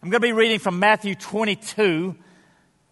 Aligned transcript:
I'm 0.00 0.10
going 0.10 0.20
to 0.20 0.28
be 0.28 0.32
reading 0.32 0.60
from 0.60 0.78
Matthew 0.78 1.16
22, 1.16 2.14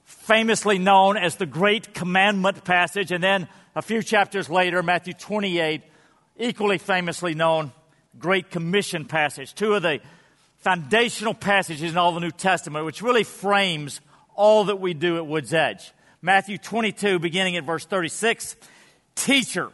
famously 0.03 0.81
known 0.81 1.17
as 1.17 1.37
the 1.37 1.47
Great 1.47 1.95
Commandment 1.95 2.65
passage, 2.65 3.13
and 3.13 3.23
then 3.23 3.47
a 3.77 3.83
few 3.83 4.03
chapters 4.03 4.51
later, 4.51 4.83
Matthew 4.83 5.13
28, 5.13 5.83
equally 6.37 6.79
famously 6.79 7.35
known 7.35 7.71
Great 8.19 8.51
Commission 8.51 9.05
passage. 9.05 9.55
Two 9.55 9.75
of 9.75 9.83
the 9.83 10.01
foundational 10.57 11.33
passages 11.33 11.93
in 11.93 11.97
all 11.97 12.11
the 12.11 12.19
New 12.19 12.33
Testament, 12.33 12.85
which 12.85 13.03
really 13.03 13.23
frames 13.23 14.01
all 14.35 14.65
that 14.65 14.81
we 14.81 14.93
do 14.93 15.17
at 15.17 15.29
Woods 15.29 15.55
Edge. 15.55 15.93
Matthew 16.23 16.59
22, 16.59 17.21
beginning 17.21 17.57
at 17.57 17.63
verse 17.63 17.87
36. 17.87 18.57
Teacher, 19.15 19.71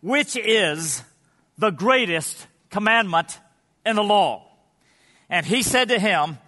which 0.00 0.34
is 0.34 1.04
the 1.56 1.70
greatest 1.70 2.48
commandment 2.68 3.38
in 3.86 3.94
the 3.94 4.02
law? 4.02 4.44
And 5.30 5.46
he 5.46 5.62
said 5.62 5.90
to 5.90 6.00
him, 6.00 6.38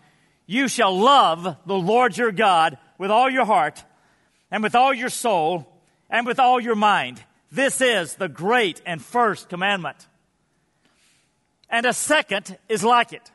You 0.50 0.66
shall 0.66 0.98
love 0.98 1.58
the 1.64 1.78
Lord 1.78 2.16
your 2.16 2.32
God 2.32 2.77
with 2.98 3.12
all 3.12 3.30
your 3.30 3.45
heart, 3.45 3.84
and 4.50 4.64
with 4.64 4.74
all 4.74 4.92
your 4.92 5.08
soul, 5.08 5.72
and 6.10 6.27
with 6.27 6.41
all 6.41 6.58
your 6.58 6.74
mind. 6.74 7.22
This 7.52 7.80
is 7.80 8.16
the 8.16 8.28
great 8.28 8.82
and 8.84 9.00
first 9.00 9.48
commandment. 9.48 10.08
And 11.70 11.86
a 11.86 11.92
second 11.92 12.58
is 12.68 12.82
like 12.82 13.12
it. 13.12 13.30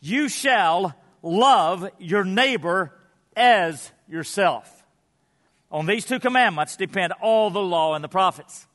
You 0.00 0.28
shall 0.28 0.94
love 1.22 1.88
your 1.98 2.24
neighbor 2.24 2.92
as 3.34 3.90
yourself. 4.06 4.84
On 5.72 5.86
these 5.86 6.04
two 6.04 6.20
commandments 6.20 6.76
depend 6.76 7.14
all 7.22 7.48
the 7.48 7.62
law 7.62 7.94
and 7.94 8.04
the 8.04 8.08
prophets. 8.08 8.66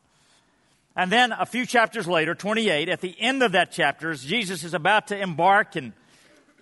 And 0.96 1.12
then 1.12 1.32
a 1.34 1.46
few 1.46 1.68
chapters 1.68 2.08
later, 2.08 2.34
28, 2.34 2.90
at 2.90 3.02
the 3.02 3.16
end 3.20 3.44
of 3.44 3.52
that 3.52 3.72
chapter, 3.72 4.16
Jesus 4.16 4.64
is 4.64 4.74
about 4.74 5.10
to 5.10 5.22
embark 5.22 5.76
and 5.76 5.94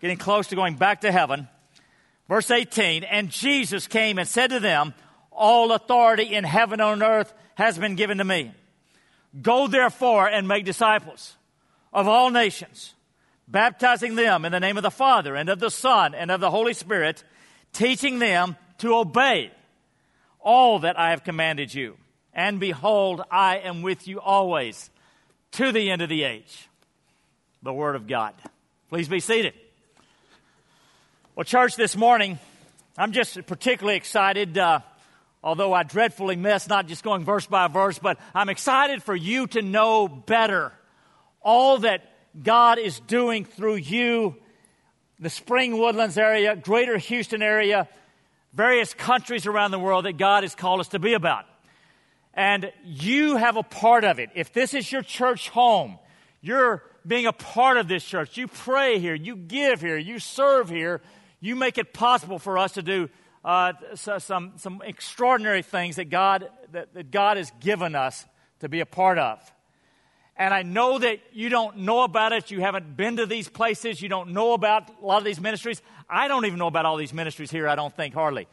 getting 0.02 0.18
close 0.18 0.48
to 0.48 0.56
going 0.56 0.76
back 0.76 1.02
to 1.02 1.12
heaven, 1.12 1.48
verse 2.28 2.52
18, 2.52 3.04
and 3.04 3.30
Jesus 3.30 3.88
came 3.88 4.18
and 4.18 4.28
said 4.28 4.50
to 4.52 4.60
them, 4.60 4.94
All 5.32 5.72
authority 5.72 6.34
in 6.34 6.44
heaven 6.44 6.80
and 6.80 7.04
on 7.04 7.04
earth 7.04 7.34
has 7.56 7.78
been 7.78 7.96
given 7.96 8.20
to 8.20 8.24
me. 8.24 8.54
Go 9.42 9.68
therefore 9.68 10.28
and 10.28 10.48
make 10.48 10.66
disciples 10.66 11.36
of 11.94 12.08
all 12.08 12.30
nations, 12.30 12.94
baptizing 13.48 14.16
them 14.16 14.46
in 14.46 14.52
the 14.52 14.60
name 14.60 14.78
of 14.78 14.84
the 14.84 14.92
Father 14.92 15.36
and 15.36 15.50
of 15.50 15.60
the 15.60 15.72
Son 15.72 16.14
and 16.14 16.32
of 16.32 16.40
the 16.40 16.52
Holy 16.52 16.74
Spirit, 16.74 17.24
teaching 17.74 18.20
them 18.20 18.56
to 18.80 18.96
obey 18.96 19.52
all 20.40 20.80
that 20.80 20.98
I 20.98 21.10
have 21.10 21.24
commanded 21.24 21.74
you. 21.74 21.98
And 22.34 22.60
behold, 22.60 23.22
I 23.32 23.58
am 23.58 23.82
with 23.82 24.08
you 24.08 24.20
always 24.20 24.90
to 25.54 25.72
the 25.72 25.90
end 25.90 26.02
of 26.02 26.10
the 26.10 26.24
age. 26.24 26.70
The 27.64 27.74
Word 27.74 27.96
of 27.96 28.08
God. 28.08 28.34
Please 28.90 29.10
be 29.10 29.20
seated. 29.20 29.54
Well, 31.38 31.44
church, 31.44 31.76
this 31.76 31.96
morning, 31.96 32.40
I'm 32.98 33.12
just 33.12 33.46
particularly 33.46 33.96
excited, 33.96 34.58
uh, 34.58 34.80
although 35.44 35.72
I 35.72 35.84
dreadfully 35.84 36.36
miss 36.36 36.68
not 36.68 36.88
just 36.88 37.04
going 37.04 37.26
verse 37.26 37.46
by 37.46 37.68
verse, 37.68 38.00
but 38.00 38.18
I'm 38.34 38.50
excited 38.50 39.04
for 39.04 39.16
you 39.16 39.46
to 39.46 39.62
know 39.62 40.08
better 40.08 40.72
all 41.44 41.78
that 41.78 42.12
God 42.42 42.80
is 42.80 43.00
doing 43.02 43.46
through 43.46 43.76
you, 43.76 44.36
the 45.20 45.30
Spring 45.30 45.78
Woodlands 45.78 46.18
area, 46.18 46.56
greater 46.56 46.98
Houston 46.98 47.44
area, 47.44 47.88
various 48.54 48.96
countries 48.96 49.46
around 49.46 49.70
the 49.70 49.78
world 49.78 50.06
that 50.06 50.18
God 50.18 50.42
has 50.42 50.56
called 50.56 50.80
us 50.80 50.88
to 50.88 50.98
be 50.98 51.14
about. 51.14 51.46
And 52.34 52.72
you 52.84 53.36
have 53.36 53.58
a 53.58 53.64
part 53.64 54.06
of 54.06 54.18
it. 54.18 54.32
If 54.34 54.54
this 54.54 54.74
is 54.74 54.92
your 54.92 55.04
church 55.04 55.50
home, 55.50 56.00
you're 56.42 56.82
being 57.06 57.28
a 57.28 57.32
part 57.32 57.78
of 57.78 57.88
this 57.88 58.04
church. 58.04 58.38
You 58.38 58.48
pray 58.48 58.98
here, 58.98 59.14
you 59.14 59.36
give 59.36 59.82
here, 59.82 59.98
you 60.00 60.18
serve 60.18 60.68
here, 60.68 61.00
you 61.40 61.56
make 61.56 61.78
it 61.78 61.94
possible 61.94 62.40
for 62.40 62.58
us 62.58 62.74
to 62.74 62.82
do 62.82 63.10
uh, 63.46 63.74
some, 63.96 64.54
some 64.58 64.82
extraordinary 64.86 65.62
things 65.62 65.96
that 65.98 66.10
God, 66.10 66.50
that, 66.72 66.94
that 66.94 67.12
God 67.12 67.38
has 67.38 67.52
given 67.60 67.96
us 67.96 68.26
to 68.60 68.70
be 68.70 68.80
a 68.80 68.86
part 68.86 69.18
of. 69.18 69.40
And 70.36 70.54
I 70.54 70.62
know 70.62 71.00
that 71.00 71.20
you 71.34 71.50
don't 71.50 71.78
know 71.78 72.04
about 72.04 72.32
it. 72.32 72.52
You 72.52 72.62
haven't 72.62 72.96
been 72.96 73.18
to 73.18 73.26
these 73.26 73.50
places. 73.50 74.02
You 74.02 74.10
don't 74.10 74.32
know 74.32 74.54
about 74.54 74.90
a 75.02 75.06
lot 75.06 75.18
of 75.18 75.24
these 75.24 75.40
ministries. 75.40 75.82
I 76.10 76.28
don't 76.28 76.46
even 76.46 76.60
know 76.60 76.68
about 76.68 76.86
all 76.86 76.98
these 76.98 77.14
ministries 77.14 77.50
here, 77.50 77.68
I 77.68 77.76
don't 77.76 77.96
think, 77.96 78.14
hardly. 78.14 78.48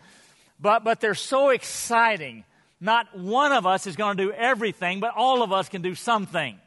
But, 0.59 0.85
but 0.85 1.01
they're 1.01 1.15
so 1.15 1.51
exciting. 1.51 2.45
Not 2.81 3.19
one 3.19 3.53
of 3.53 3.67
us 3.67 3.87
is 3.87 3.97
going 3.97 4.17
to 4.17 4.25
do 4.25 4.33
everything, 4.33 5.01
but 5.01 5.13
all 5.15 5.43
of 5.43 5.53
us 5.53 5.69
can 5.69 5.83
do 5.83 5.95
something. 5.95 6.59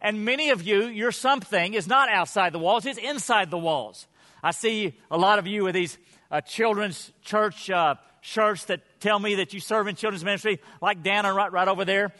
And 0.00 0.24
many 0.24 0.50
of 0.50 0.62
you, 0.62 0.86
your 0.86 1.12
something 1.12 1.74
is 1.74 1.86
not 1.86 2.08
outside 2.08 2.52
the 2.52 2.58
walls, 2.58 2.86
it's 2.86 2.98
inside 2.98 3.50
the 3.50 3.58
walls. 3.58 4.06
I 4.42 4.52
see 4.52 4.98
a 5.10 5.18
lot 5.18 5.38
of 5.38 5.46
you 5.46 5.64
with 5.64 5.74
these 5.74 5.98
uh, 6.30 6.40
children's 6.40 7.12
church 7.22 7.70
uh, 7.70 7.96
shirts 8.20 8.64
that 8.66 8.80
tell 9.00 9.18
me 9.18 9.36
that 9.36 9.52
you 9.52 9.60
serve 9.60 9.88
in 9.88 9.96
children's 9.96 10.24
ministry, 10.24 10.60
like 10.80 11.02
Dana 11.02 11.32
right, 11.32 11.52
right 11.52 11.68
over 11.68 11.84
there. 11.84 12.12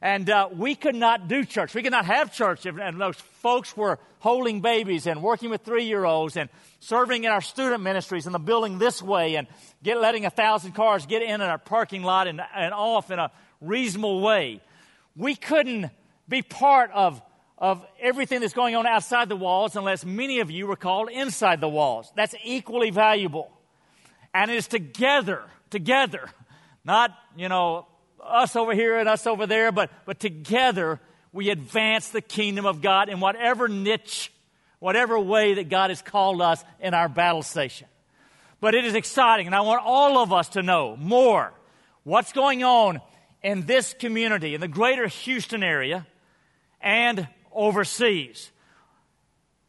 And 0.00 0.28
uh, 0.28 0.48
we 0.52 0.74
could 0.74 0.96
not 0.96 1.28
do 1.28 1.44
church. 1.44 1.74
We 1.74 1.82
could 1.82 1.92
not 1.92 2.06
have 2.06 2.32
church 2.32 2.66
if 2.66 2.76
and 2.76 3.00
those 3.00 3.16
folks 3.16 3.76
were 3.76 4.00
holding 4.18 4.60
babies 4.60 5.06
and 5.06 5.22
working 5.22 5.48
with 5.48 5.62
three 5.62 5.84
year 5.84 6.04
olds 6.04 6.36
and 6.36 6.50
serving 6.80 7.22
in 7.22 7.30
our 7.30 7.40
student 7.40 7.82
ministries 7.82 8.26
in 8.26 8.32
the 8.32 8.40
building 8.40 8.78
this 8.78 9.00
way 9.00 9.36
and 9.36 9.46
get, 9.82 10.00
letting 10.00 10.26
a 10.26 10.30
thousand 10.30 10.72
cars 10.72 11.06
get 11.06 11.22
in 11.22 11.34
in 11.34 11.42
our 11.42 11.58
parking 11.58 12.02
lot 12.02 12.26
and, 12.26 12.40
and 12.54 12.74
off 12.74 13.12
in 13.12 13.20
a 13.20 13.30
reasonable 13.60 14.20
way. 14.20 14.60
We 15.16 15.36
couldn't 15.36 15.90
be 16.28 16.42
part 16.42 16.90
of, 16.92 17.22
of 17.62 17.86
everything 18.00 18.40
that's 18.40 18.54
going 18.54 18.74
on 18.74 18.86
outside 18.88 19.28
the 19.28 19.36
walls 19.36 19.76
unless 19.76 20.04
many 20.04 20.40
of 20.40 20.50
you 20.50 20.66
were 20.66 20.74
called 20.74 21.08
inside 21.08 21.60
the 21.60 21.68
walls. 21.68 22.12
That's 22.16 22.34
equally 22.44 22.90
valuable. 22.90 23.52
And 24.34 24.50
it 24.50 24.56
is 24.56 24.66
together, 24.66 25.44
together, 25.70 26.28
not, 26.84 27.12
you 27.36 27.48
know, 27.48 27.86
us 28.20 28.56
over 28.56 28.74
here 28.74 28.98
and 28.98 29.08
us 29.08 29.28
over 29.28 29.46
there, 29.46 29.70
but, 29.70 29.90
but 30.06 30.18
together 30.18 30.98
we 31.32 31.50
advance 31.50 32.08
the 32.08 32.20
kingdom 32.20 32.66
of 32.66 32.82
God 32.82 33.08
in 33.08 33.20
whatever 33.20 33.68
niche, 33.68 34.32
whatever 34.80 35.16
way 35.20 35.54
that 35.54 35.68
God 35.68 35.90
has 35.90 36.02
called 36.02 36.42
us 36.42 36.64
in 36.80 36.94
our 36.94 37.08
battle 37.08 37.42
station. 37.42 37.86
But 38.60 38.74
it 38.74 38.84
is 38.84 38.96
exciting, 38.96 39.46
and 39.46 39.54
I 39.54 39.60
want 39.60 39.82
all 39.84 40.18
of 40.18 40.32
us 40.32 40.48
to 40.50 40.62
know 40.62 40.96
more 40.96 41.52
what's 42.02 42.32
going 42.32 42.64
on 42.64 43.00
in 43.40 43.66
this 43.66 43.94
community, 43.94 44.56
in 44.56 44.60
the 44.60 44.66
greater 44.66 45.06
Houston 45.06 45.62
area, 45.62 46.08
and 46.80 47.28
overseas. 47.54 48.50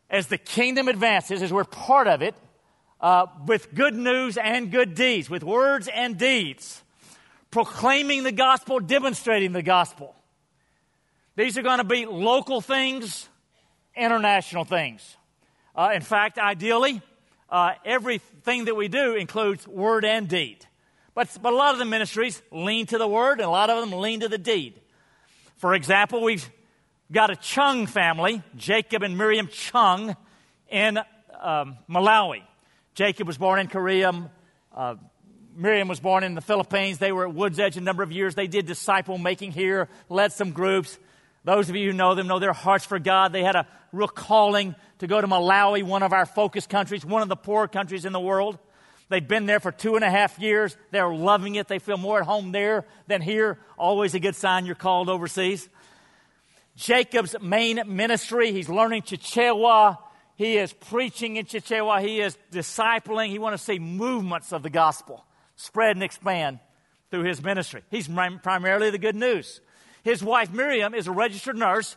As 0.10 0.28
the 0.28 0.38
kingdom 0.38 0.88
advances, 0.88 1.42
as 1.42 1.52
we're 1.52 1.64
part 1.64 2.08
of 2.08 2.22
it, 2.22 2.36
uh, 3.02 3.26
with 3.46 3.74
good 3.74 3.96
news 3.96 4.38
and 4.38 4.72
good 4.72 4.96
deeds, 4.96 5.30
with 5.30 5.44
words 5.44 5.90
and 5.94 6.18
deeds 6.18 6.84
proclaiming 7.54 8.24
the 8.24 8.32
gospel, 8.32 8.80
demonstrating 8.80 9.52
the 9.52 9.62
gospel. 9.62 10.16
These 11.36 11.56
are 11.58 11.62
going 11.62 11.78
to 11.78 11.84
be 11.84 12.06
local 12.08 12.62
things, 12.62 13.30
international 13.96 14.66
things. 14.66 15.18
Uh, 15.76 15.92
in 15.94 16.02
fact, 16.02 16.40
ideally, 16.40 17.02
uh, 17.50 17.74
everything 17.86 18.66
that 18.66 18.76
we 18.76 18.88
do 18.88 19.14
includes 19.14 19.68
word 19.68 20.04
and 20.04 20.28
deed. 20.28 20.66
But, 21.14 21.30
but 21.44 21.54
a 21.54 21.56
lot 21.56 21.74
of 21.74 21.80
the 21.80 21.86
ministries 21.86 22.42
lean 22.52 22.88
to 22.88 22.98
the 22.98 23.08
word 23.08 23.40
and 23.40 23.48
a 23.48 23.52
lot 23.52 23.70
of 23.70 23.88
them 23.88 24.00
lean 24.00 24.22
to 24.22 24.30
the 24.30 24.40
deed. 24.40 24.82
For 25.58 25.76
example, 25.76 26.24
we've 26.24 26.50
got 27.13 27.29
a 27.29 27.35
Chung 27.35 27.85
family, 27.85 28.41
Jacob 28.57 29.03
and 29.03 29.18
Miriam 29.18 29.47
Chung, 29.47 30.18
in 30.68 30.97
um, 31.40 31.78
Malawi. 31.88 32.41
Jacob 32.96 33.28
was 33.28 33.38
born 33.38 33.59
in 33.59 33.68
Korea. 33.68 34.31
Uh, 34.75 34.96
Miriam 35.56 35.88
was 35.88 36.00
born 36.00 36.24
in 36.24 36.34
the 36.34 36.41
Philippines. 36.41 36.97
They 36.97 37.12
were 37.12 37.28
at 37.28 37.35
Woods 37.35 37.59
Edge 37.59 37.78
a 37.78 37.81
number 37.81 38.01
of 38.01 38.12
years. 38.12 38.34
They 38.34 38.47
did 38.47 38.66
disciple 38.66 39.19
making 39.19 39.51
here, 39.51 39.90
led 40.09 40.34
some 40.34 40.51
groups. 40.51 40.97
Those 41.44 41.69
of 41.69 41.75
you 41.75 41.91
who 41.91 41.94
know 41.96 42.16
them 42.16 42.25
know 42.25 42.40
their 42.40 42.53
hearts 42.53 42.85
for 42.85 42.97
God. 42.97 43.31
They 43.31 43.44
had 43.44 43.56
a 43.56 43.68
real 43.91 44.07
calling 44.07 44.74
to 44.97 45.06
go 45.06 45.22
to 45.22 45.28
Malawi, 45.28 45.84
one 45.84 46.01
of 46.01 46.13
our 46.13 46.25
focus 46.25 46.66
countries, 46.66 47.06
one 47.06 47.22
of 47.22 47.30
the 47.30 47.35
poor 47.35 47.68
countries 47.68 48.06
in 48.06 48.13
the 48.13 48.19
world. 48.19 48.57
They've 49.09 49.27
been 49.27 49.45
there 49.45 49.59
for 49.59 49.71
two 49.71 49.95
and 49.95 50.04
a 50.04 50.09
half 50.09 50.39
years. 50.39 50.75
They're 50.89 51.13
loving 51.13 51.56
it. 51.56 51.68
They 51.68 51.77
feel 51.77 51.98
more 51.98 52.19
at 52.19 52.25
home 52.25 52.51
there 52.51 52.86
than 53.06 53.21
here. 53.21 53.59
Always 53.77 54.16
a 54.16 54.19
good 54.19 54.36
sign 54.36 54.66
you're 54.66 54.74
called 54.74 55.09
overseas. 55.09 55.69
Jacob's 56.75 57.36
main 57.42 57.81
ministry, 57.86 58.52
he's 58.52 58.70
learning 58.70 59.04
Chichewa. 59.04 59.98
He 60.36 60.58
is 60.58 60.74
preaching 60.74 61.36
in 61.36 61.46
Chichewa. 61.46 62.02
He 62.02 62.20
is 62.20 62.38
discipling. 62.52 63.30
He 63.30 63.38
wants 63.38 63.64
to 63.64 63.74
see 63.74 63.80
movements 63.80 64.52
of 64.52 64.64
the 64.64 64.70
gospel 64.70 65.24
spread 65.56 65.96
and 65.96 66.04
expand 66.04 66.60
through 67.12 67.24
his 67.24 67.44
ministry. 67.44 67.84
He's 67.92 68.08
primarily 68.08 68.90
the 68.90 68.98
good 68.98 69.16
news. 69.16 69.62
His 70.04 70.24
wife 70.24 70.52
Miriam 70.52 70.96
is 70.96 71.08
a 71.08 71.12
registered 71.12 71.56
nurse. 71.56 71.96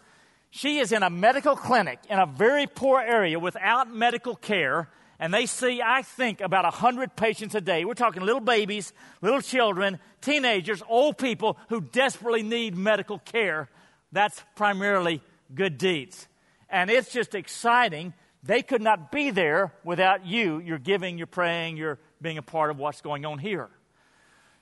She 0.50 0.78
is 0.78 0.92
in 0.92 1.02
a 1.02 1.08
medical 1.10 1.56
clinic 1.56 1.98
in 2.10 2.18
a 2.18 2.26
very 2.26 2.66
poor 2.66 3.00
area 3.00 3.38
without 3.38 3.90
medical 3.90 4.36
care, 4.36 4.90
and 5.18 5.32
they 5.32 5.46
see, 5.46 5.80
I 5.82 6.02
think, 6.02 6.42
about 6.42 6.64
100 6.64 7.16
patients 7.16 7.54
a 7.54 7.60
day. 7.62 7.86
We're 7.86 7.94
talking 7.94 8.22
little 8.22 8.40
babies, 8.40 8.92
little 9.22 9.40
children, 9.40 9.98
teenagers, 10.20 10.82
old 10.88 11.16
people 11.16 11.56
who 11.70 11.80
desperately 11.80 12.42
need 12.42 12.76
medical 12.76 13.18
care. 13.18 13.70
That's 14.12 14.42
primarily 14.54 15.22
good 15.54 15.78
deeds. 15.78 16.28
And 16.68 16.90
it's 16.90 17.12
just 17.12 17.34
exciting 17.34 18.14
They 18.46 18.62
could 18.62 18.82
not 18.82 19.10
be 19.10 19.30
there 19.30 19.72
without 19.82 20.24
you. 20.24 20.60
You're 20.60 20.78
giving, 20.78 21.18
you're 21.18 21.26
praying, 21.26 21.76
you're 21.76 21.98
being 22.22 22.38
a 22.38 22.42
part 22.42 22.70
of 22.70 22.78
what's 22.78 23.00
going 23.00 23.26
on 23.26 23.38
here. 23.38 23.68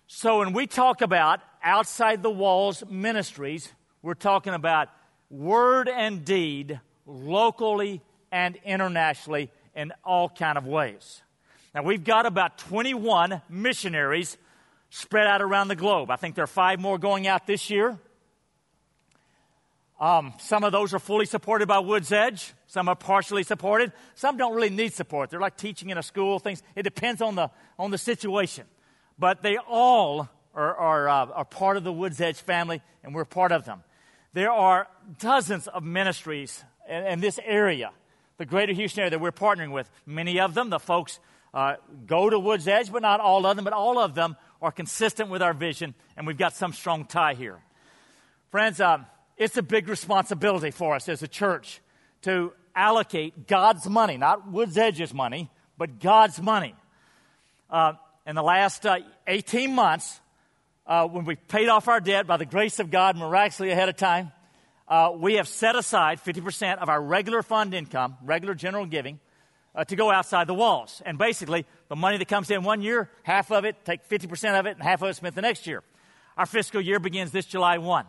So 0.07 0.39
when 0.39 0.55
we 0.55 0.67
talk 0.67 1.03
about 1.03 1.41
outside 1.63 2.23
the 2.23 2.31
walls 2.31 2.83
ministries, 2.89 3.71
we're 4.03 4.15
talking 4.15 4.55
about 4.55 4.89
word 5.29 5.89
and 5.89 6.25
deed 6.25 6.81
locally 7.07 8.01
and 8.33 8.57
internationally 8.65 9.51
in 9.75 9.93
all 10.03 10.31
kind 10.31 10.57
of 10.57 10.67
ways. 10.67 11.23
Now 11.75 11.83
we've 11.83 12.05
got 12.05 12.25
about 12.25 12.57
21 12.59 13.43
missionaries 13.51 14.39
spread 14.89 15.27
out 15.27 15.43
around 15.43 15.69
the 15.69 15.77
globe. 15.77 16.11
I 16.11 16.17
think 16.17 16.37
there 16.37 16.45
are 16.45 16.47
five 16.47 16.81
more 16.81 16.99
going 16.99 17.27
out 17.27 17.47
this 17.47 17.69
year. 17.69 17.99
Um, 20.01 20.35
some 20.41 20.65
of 20.65 20.73
those 20.73 20.93
are 20.93 20.99
fully 20.99 21.25
supported 21.25 21.69
by 21.69 21.79
Woods 21.79 22.11
Edge. 22.11 22.53
Some 22.67 22.89
are 22.89 22.97
partially 22.97 23.45
supported. 23.45 23.93
Some 24.17 24.37
don't 24.37 24.55
really 24.55 24.71
need 24.71 24.93
support. 24.93 25.31
They're 25.31 25.41
like 25.41 25.57
teaching 25.57 25.91
in 25.91 25.99
a 25.99 26.03
school. 26.03 26.41
Things. 26.41 26.63
It 26.75 26.83
depends 26.83 27.23
on 27.23 27.37
the 27.37 27.51
on 27.79 27.91
the 27.93 27.99
situation. 27.99 28.67
But 29.19 29.43
they 29.43 29.57
all 29.57 30.29
are 30.53 30.75
are, 30.77 31.09
uh, 31.09 31.27
are 31.27 31.45
part 31.45 31.77
of 31.77 31.85
the 31.85 31.93
Woods 31.93 32.21
Edge 32.21 32.39
family, 32.39 32.83
and 33.05 33.15
we're 33.15 33.25
part 33.25 33.53
of 33.53 33.65
them. 33.65 33.85
There 34.33 34.51
are 34.51 34.89
dozens 35.21 35.69
of 35.69 35.85
ministries 35.85 36.65
in, 36.89 37.07
in 37.07 37.21
this 37.21 37.39
area, 37.45 37.93
the 38.37 38.47
Greater 38.47 38.73
Houston 38.73 39.03
area 39.03 39.11
that 39.11 39.21
we're 39.21 39.31
partnering 39.31 39.71
with. 39.71 39.89
Many 40.07 40.41
of 40.41 40.55
them, 40.55 40.71
the 40.71 40.81
folks 40.81 41.21
uh, 41.55 41.77
go 42.07 42.29
to 42.29 42.39
Woods 42.39 42.67
Edge, 42.67 42.91
but 42.91 43.03
not 43.03 43.21
all 43.21 43.47
of 43.47 43.55
them. 43.55 43.65
But 43.65 43.75
all 43.75 44.01
of 44.01 44.17
them 44.17 44.37
are 44.61 44.73
consistent 44.73 45.31
with 45.31 45.41
our 45.41 45.55
vision, 45.55 45.95
and 46.17 46.27
we've 46.27 46.37
got 46.37 46.57
some 46.57 46.73
strong 46.73 47.05
tie 47.05 47.35
here. 47.35 47.61
Friends. 48.51 48.81
Um, 48.81 49.07
it's 49.37 49.57
a 49.57 49.63
big 49.63 49.89
responsibility 49.89 50.71
for 50.71 50.95
us 50.95 51.09
as 51.09 51.23
a 51.23 51.29
church 51.29 51.81
to 52.23 52.53
allocate 52.75 53.47
God's 53.47 53.89
money, 53.89 54.17
not 54.17 54.51
Woods 54.51 54.79
Edge's 54.79 55.13
money, 55.13 55.51
but 55.77 55.99
God's 56.01 56.41
money. 56.41 56.75
Uh, 57.69 57.95
in 58.27 58.37
the 58.37 58.43
last 58.43 58.87
uh, 58.87 58.99
18 59.27 59.75
months, 59.75 60.21
uh, 60.87 61.07
when 61.07 61.25
we 61.25 61.37
paid 61.37 61.69
off 61.69 61.89
our 61.89 62.01
debt 62.01 62.27
by 62.27 62.37
the 62.37 62.47
grace 62.47 62.79
of 62.79 62.91
God 62.91 63.17
miraculously 63.17 63.71
ahead 63.71 63.89
of 63.89 63.97
time, 63.97 64.33
uh, 64.87 65.13
we 65.17 65.35
have 65.35 65.49
set 65.49 65.77
aside 65.77 66.21
50% 66.21 66.79
of 66.79 66.89
our 66.89 67.01
regular 67.01 67.43
fund 67.43 67.75
income, 67.75 68.17
regular 68.23 68.55
general 68.55 68.87
giving, 68.87 69.19
uh, 69.75 69.85
to 69.85 69.97
go 69.97 70.11
outside 70.11 70.47
the 70.47 70.55
walls. 70.55 71.03
And 71.05 71.19
basically, 71.19 71.67
the 71.89 71.97
money 71.97 72.19
that 72.19 72.29
comes 72.29 72.51
in 72.51 72.63
one 72.63 72.83
year, 72.83 73.11
half 73.23 73.51
of 73.51 73.65
it, 73.65 73.85
take 73.85 74.07
50% 74.09 74.59
of 74.59 74.67
it, 74.67 74.77
and 74.77 74.83
half 74.83 75.03
of 75.03 75.09
it 75.09 75.17
spent 75.17 75.35
the 75.35 75.43
next 75.43 75.67
year. 75.67 75.83
Our 76.37 76.47
fiscal 76.47 76.81
year 76.81 76.99
begins 76.99 77.33
this 77.33 77.47
July 77.47 77.79
1. 77.79 78.07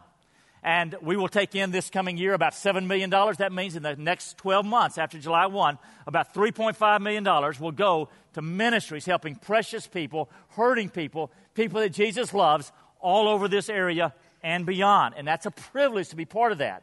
And 0.66 0.96
we 1.04 1.16
will 1.16 1.28
take 1.28 1.54
in 1.54 1.70
this 1.70 1.92
coming 1.92 2.18
year 2.18 2.34
about 2.34 2.54
$7 2.54 2.88
million. 2.88 3.12
That 3.12 3.54
means 3.54 3.76
in 3.76 3.84
the 3.84 3.96
next 3.96 4.40
12 4.40 4.66
months 4.66 4.98
after 4.98 5.20
July 5.20 5.46
1, 5.46 5.78
about 6.08 6.34
$3.5 6.34 7.02
million 7.02 7.24
will 7.60 7.72
go 7.72 8.10
to 8.34 8.42
ministries 8.42 9.06
helping 9.06 9.36
precious 9.36 9.86
people, 9.86 10.28
hurting 10.56 10.90
people, 10.90 11.32
people 11.54 11.82
that 11.82 11.94
Jesus 11.94 12.34
loves 12.34 12.72
all 13.00 13.28
over 13.28 13.48
this 13.48 13.70
area 13.70 14.16
and 14.42 14.66
beyond. 14.66 15.14
And 15.16 15.28
that's 15.28 15.46
a 15.46 15.52
privilege 15.52 16.10
to 16.10 16.16
be 16.16 16.26
part 16.26 16.52
of 16.52 16.58
that. 16.58 16.82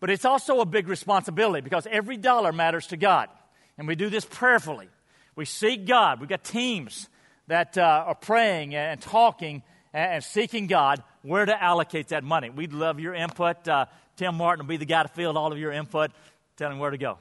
But 0.00 0.10
it's 0.10 0.24
also 0.24 0.58
a 0.58 0.66
big 0.66 0.88
responsibility 0.88 1.60
because 1.60 1.86
every 1.88 2.16
dollar 2.16 2.52
matters 2.52 2.88
to 2.88 2.96
God. 2.96 3.28
And 3.78 3.86
we 3.86 3.94
do 3.94 4.10
this 4.10 4.24
prayerfully. 4.24 4.88
We 5.36 5.44
seek 5.44 5.86
God. 5.86 6.18
We've 6.18 6.28
got 6.28 6.42
teams 6.42 7.08
that 7.46 7.78
uh, 7.78 8.04
are 8.08 8.16
praying 8.16 8.74
and 8.74 9.00
talking 9.00 9.62
and 9.96 10.22
seeking 10.22 10.66
God 10.66 11.02
where 11.22 11.46
to 11.46 11.62
allocate 11.62 12.08
that 12.08 12.22
money. 12.22 12.50
We'd 12.50 12.72
love 12.72 13.00
your 13.00 13.14
input. 13.14 13.66
Uh, 13.66 13.86
Tim 14.16 14.34
Martin 14.34 14.66
will 14.66 14.68
be 14.68 14.76
the 14.76 14.84
guy 14.84 15.02
to 15.02 15.08
field 15.08 15.36
all 15.36 15.52
of 15.52 15.58
your 15.58 15.72
input, 15.72 16.10
telling 16.56 16.78
where 16.78 16.90
to 16.90 16.98
go 16.98 17.18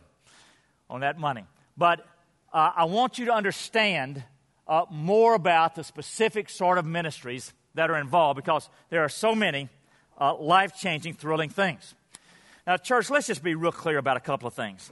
on 0.89 0.99
that 0.99 1.17
money. 1.17 1.45
But 1.77 2.05
uh, 2.53 2.71
I 2.75 2.85
want 2.85 3.17
you 3.17 3.25
to 3.27 3.33
understand 3.33 4.23
uh, 4.67 4.85
more 4.91 5.35
about 5.35 5.75
the 5.75 5.83
specific 5.83 6.49
sort 6.49 6.77
of 6.77 6.85
ministries 6.85 7.53
that 7.75 7.89
are 7.89 7.97
involved 7.97 8.35
because 8.35 8.69
there 8.89 9.03
are 9.03 9.09
so 9.09 9.33
many 9.33 9.69
uh, 10.19 10.35
life 10.35 10.75
changing, 10.77 11.13
thrilling 11.13 11.49
things. 11.49 11.95
Now, 12.67 12.77
church, 12.77 13.09
let's 13.09 13.27
just 13.27 13.43
be 13.43 13.55
real 13.55 13.71
clear 13.71 13.97
about 13.97 14.17
a 14.17 14.21
couple 14.21 14.47
of 14.47 14.53
things. 14.53 14.91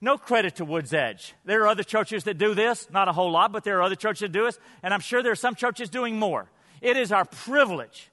No 0.00 0.16
credit 0.16 0.56
to 0.56 0.64
Woods 0.64 0.94
Edge. 0.94 1.34
There 1.44 1.62
are 1.64 1.68
other 1.68 1.82
churches 1.82 2.24
that 2.24 2.38
do 2.38 2.54
this, 2.54 2.88
not 2.90 3.08
a 3.08 3.12
whole 3.12 3.32
lot, 3.32 3.52
but 3.52 3.64
there 3.64 3.78
are 3.78 3.82
other 3.82 3.96
churches 3.96 4.20
that 4.20 4.32
do 4.32 4.44
this, 4.44 4.58
and 4.82 4.94
I'm 4.94 5.00
sure 5.00 5.22
there 5.22 5.32
are 5.32 5.36
some 5.36 5.56
churches 5.56 5.90
doing 5.90 6.18
more. 6.18 6.48
It 6.80 6.96
is 6.96 7.12
our 7.12 7.24
privilege 7.24 8.10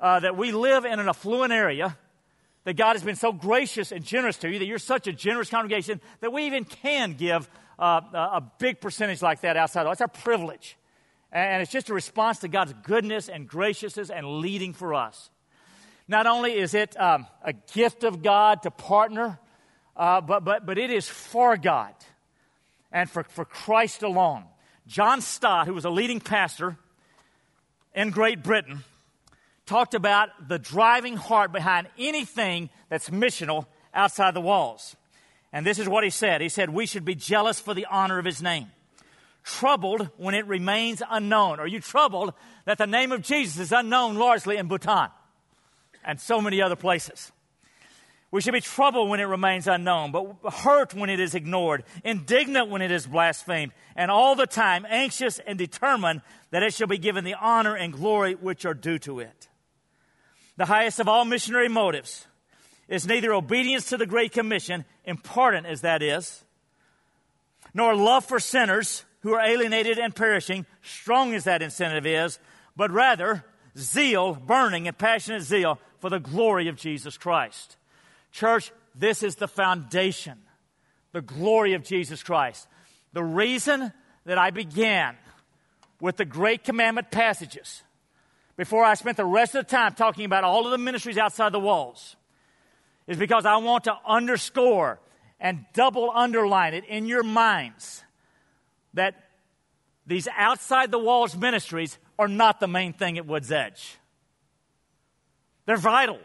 uh, 0.00 0.20
that 0.20 0.36
we 0.36 0.52
live 0.52 0.84
in 0.84 0.98
an 1.00 1.08
affluent 1.08 1.52
area, 1.52 1.96
that 2.64 2.74
God 2.74 2.94
has 2.94 3.02
been 3.02 3.16
so 3.16 3.32
gracious 3.32 3.92
and 3.92 4.04
generous 4.04 4.36
to 4.38 4.50
you, 4.50 4.58
that 4.58 4.66
you're 4.66 4.78
such 4.78 5.06
a 5.06 5.12
generous 5.12 5.50
congregation, 5.50 6.00
that 6.20 6.32
we 6.32 6.46
even 6.46 6.64
can 6.64 7.14
give 7.14 7.48
uh, 7.78 8.00
a 8.12 8.42
big 8.58 8.80
percentage 8.80 9.22
like 9.22 9.42
that 9.42 9.56
outside. 9.56 9.84
That's 9.84 10.00
our 10.00 10.08
privilege. 10.08 10.76
And 11.32 11.62
it's 11.62 11.72
just 11.72 11.90
a 11.90 11.94
response 11.94 12.38
to 12.40 12.48
God's 12.48 12.72
goodness 12.84 13.28
and 13.28 13.48
graciousness 13.48 14.08
and 14.08 14.38
leading 14.38 14.72
for 14.72 14.94
us. 14.94 15.30
Not 16.06 16.26
only 16.26 16.52
is 16.52 16.74
it 16.74 16.98
um, 17.00 17.26
a 17.42 17.52
gift 17.52 18.04
of 18.04 18.22
God 18.22 18.62
to 18.62 18.70
partner, 18.70 19.38
uh, 19.96 20.20
but, 20.20 20.44
but, 20.44 20.66
but 20.66 20.78
it 20.78 20.90
is 20.90 21.08
for 21.08 21.56
God 21.56 21.94
and 22.92 23.10
for, 23.10 23.24
for 23.24 23.44
Christ 23.44 24.02
alone. 24.02 24.44
John 24.86 25.20
Stott, 25.20 25.66
who 25.66 25.74
was 25.74 25.84
a 25.84 25.90
leading 25.90 26.20
pastor 26.20 26.76
in 27.94 28.10
Great 28.10 28.42
Britain, 28.42 28.84
talked 29.66 29.94
about 29.94 30.48
the 30.48 30.58
driving 30.58 31.16
heart 31.16 31.52
behind 31.52 31.88
anything 31.98 32.70
that's 32.88 33.10
missional 33.10 33.66
outside 33.94 34.34
the 34.34 34.40
walls. 34.40 34.96
And 35.52 35.64
this 35.64 35.78
is 35.78 35.88
what 35.88 36.04
he 36.04 36.10
said. 36.10 36.40
He 36.40 36.48
said, 36.48 36.70
We 36.70 36.86
should 36.86 37.04
be 37.04 37.14
jealous 37.14 37.60
for 37.60 37.74
the 37.74 37.86
honor 37.86 38.18
of 38.18 38.24
his 38.24 38.42
name. 38.42 38.66
Troubled 39.44 40.08
when 40.16 40.34
it 40.34 40.46
remains 40.46 41.02
unknown. 41.08 41.60
Are 41.60 41.66
you 41.66 41.80
troubled 41.80 42.32
that 42.64 42.78
the 42.78 42.86
name 42.86 43.12
of 43.12 43.22
Jesus 43.22 43.58
is 43.58 43.72
unknown 43.72 44.16
largely 44.16 44.56
in 44.56 44.68
Bhutan 44.68 45.10
and 46.04 46.20
so 46.20 46.40
many 46.40 46.60
other 46.60 46.76
places? 46.76 47.30
We 48.34 48.40
should 48.40 48.52
be 48.52 48.60
troubled 48.60 49.10
when 49.10 49.20
it 49.20 49.26
remains 49.26 49.68
unknown, 49.68 50.10
but 50.10 50.52
hurt 50.52 50.92
when 50.92 51.08
it 51.08 51.20
is 51.20 51.36
ignored, 51.36 51.84
indignant 52.02 52.68
when 52.68 52.82
it 52.82 52.90
is 52.90 53.06
blasphemed, 53.06 53.70
and 53.94 54.10
all 54.10 54.34
the 54.34 54.44
time 54.44 54.84
anxious 54.90 55.38
and 55.38 55.56
determined 55.56 56.20
that 56.50 56.64
it 56.64 56.74
shall 56.74 56.88
be 56.88 56.98
given 56.98 57.22
the 57.22 57.36
honor 57.40 57.76
and 57.76 57.92
glory 57.92 58.34
which 58.34 58.66
are 58.66 58.74
due 58.74 58.98
to 58.98 59.20
it. 59.20 59.48
The 60.56 60.64
highest 60.64 60.98
of 60.98 61.06
all 61.06 61.24
missionary 61.24 61.68
motives 61.68 62.26
is 62.88 63.06
neither 63.06 63.32
obedience 63.32 63.90
to 63.90 63.96
the 63.96 64.04
Great 64.04 64.32
Commission, 64.32 64.84
important 65.04 65.66
as 65.66 65.82
that 65.82 66.02
is, 66.02 66.42
nor 67.72 67.94
love 67.94 68.24
for 68.24 68.40
sinners 68.40 69.04
who 69.20 69.32
are 69.32 69.46
alienated 69.46 69.96
and 69.96 70.12
perishing, 70.12 70.66
strong 70.82 71.34
as 71.34 71.44
that 71.44 71.62
incentive 71.62 72.04
is, 72.04 72.40
but 72.74 72.90
rather 72.90 73.44
zeal, 73.78 74.34
burning 74.34 74.88
and 74.88 74.98
passionate 74.98 75.42
zeal 75.42 75.78
for 76.00 76.10
the 76.10 76.18
glory 76.18 76.66
of 76.66 76.74
Jesus 76.74 77.16
Christ. 77.16 77.76
Church, 78.34 78.72
this 78.96 79.22
is 79.22 79.36
the 79.36 79.46
foundation, 79.46 80.38
the 81.12 81.22
glory 81.22 81.74
of 81.74 81.84
Jesus 81.84 82.20
Christ. 82.20 82.66
The 83.12 83.22
reason 83.22 83.92
that 84.26 84.38
I 84.38 84.50
began 84.50 85.16
with 86.00 86.16
the 86.16 86.24
Great 86.24 86.64
Commandment 86.64 87.12
passages 87.12 87.84
before 88.56 88.84
I 88.84 88.94
spent 88.94 89.18
the 89.18 89.24
rest 89.24 89.54
of 89.54 89.64
the 89.64 89.70
time 89.70 89.94
talking 89.94 90.24
about 90.24 90.42
all 90.42 90.64
of 90.64 90.72
the 90.72 90.78
ministries 90.78 91.16
outside 91.16 91.52
the 91.52 91.60
walls 91.60 92.16
is 93.06 93.16
because 93.18 93.46
I 93.46 93.58
want 93.58 93.84
to 93.84 93.94
underscore 94.04 94.98
and 95.38 95.64
double 95.72 96.10
underline 96.12 96.74
it 96.74 96.84
in 96.86 97.06
your 97.06 97.22
minds 97.22 98.02
that 98.94 99.14
these 100.08 100.26
outside 100.36 100.90
the 100.90 100.98
walls 100.98 101.36
ministries 101.36 101.98
are 102.18 102.26
not 102.26 102.58
the 102.58 102.66
main 102.66 102.94
thing 102.94 103.16
at 103.16 103.26
Woods 103.26 103.52
Edge. 103.52 103.96
They're 105.66 105.76
vital, 105.76 106.18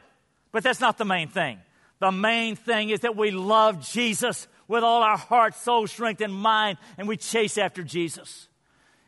but 0.52 0.64
that's 0.64 0.82
not 0.82 0.98
the 0.98 1.06
main 1.06 1.28
thing. 1.28 1.60
The 2.00 2.12
main 2.12 2.56
thing 2.56 2.90
is 2.90 3.02
that 3.02 3.16
we 3.16 3.32
love 3.32 3.88
Jesus 3.88 4.48
with 4.68 4.84
all 4.84 5.02
our 5.04 5.18
heart, 5.18 5.56
soul, 5.56 5.88
strength, 5.88 6.22
and 6.22 6.34
mind, 6.34 6.78
and 6.98 7.08
we 7.08 7.18
chase 7.18 7.58
after 7.58 7.84
Jesus 7.84 8.48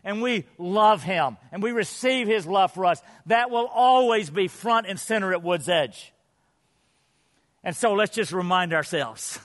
and 0.04 0.22
we 0.22 0.46
love 0.58 1.04
Him 1.04 1.38
and 1.52 1.62
we 1.62 1.72
receive 1.72 2.28
His 2.28 2.46
love 2.46 2.74
for 2.74 2.86
us, 2.86 3.02
that 3.28 3.52
will 3.52 3.68
always 3.68 4.30
be 4.30 4.48
front 4.48 4.88
and 4.88 5.00
center 5.00 5.32
at 5.32 5.44
Wood's 5.44 5.70
Edge. 5.70 6.14
And 7.64 7.76
so 7.76 7.94
let's 7.94 8.14
just 8.14 8.32
remind 8.32 8.74
ourselves 8.74 9.40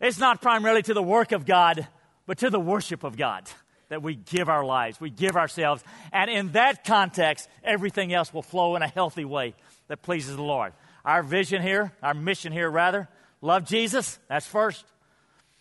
it's 0.00 0.18
not 0.18 0.42
primarily 0.42 0.82
to 0.82 0.94
the 0.94 1.02
work 1.02 1.32
of 1.32 1.46
God, 1.46 1.88
but 2.26 2.38
to 2.38 2.50
the 2.50 2.60
worship 2.60 3.02
of 3.04 3.16
God 3.16 3.48
that 3.88 4.02
we 4.02 4.16
give 4.16 4.48
our 4.48 4.64
lives, 4.64 5.00
we 5.00 5.10
give 5.10 5.36
ourselves. 5.36 5.82
And 6.12 6.28
in 6.28 6.52
that 6.52 6.84
context, 6.84 7.48
everything 7.62 8.12
else 8.12 8.34
will 8.34 8.42
flow 8.42 8.76
in 8.76 8.82
a 8.82 8.88
healthy 8.88 9.24
way 9.24 9.54
that 9.88 10.02
pleases 10.02 10.36
the 10.36 10.42
Lord. 10.42 10.72
Our 11.06 11.22
vision 11.22 11.62
here, 11.62 11.92
our 12.02 12.14
mission 12.14 12.52
here, 12.52 12.68
rather, 12.68 13.08
love 13.40 13.64
Jesus, 13.64 14.18
that's 14.28 14.44
first. 14.44 14.84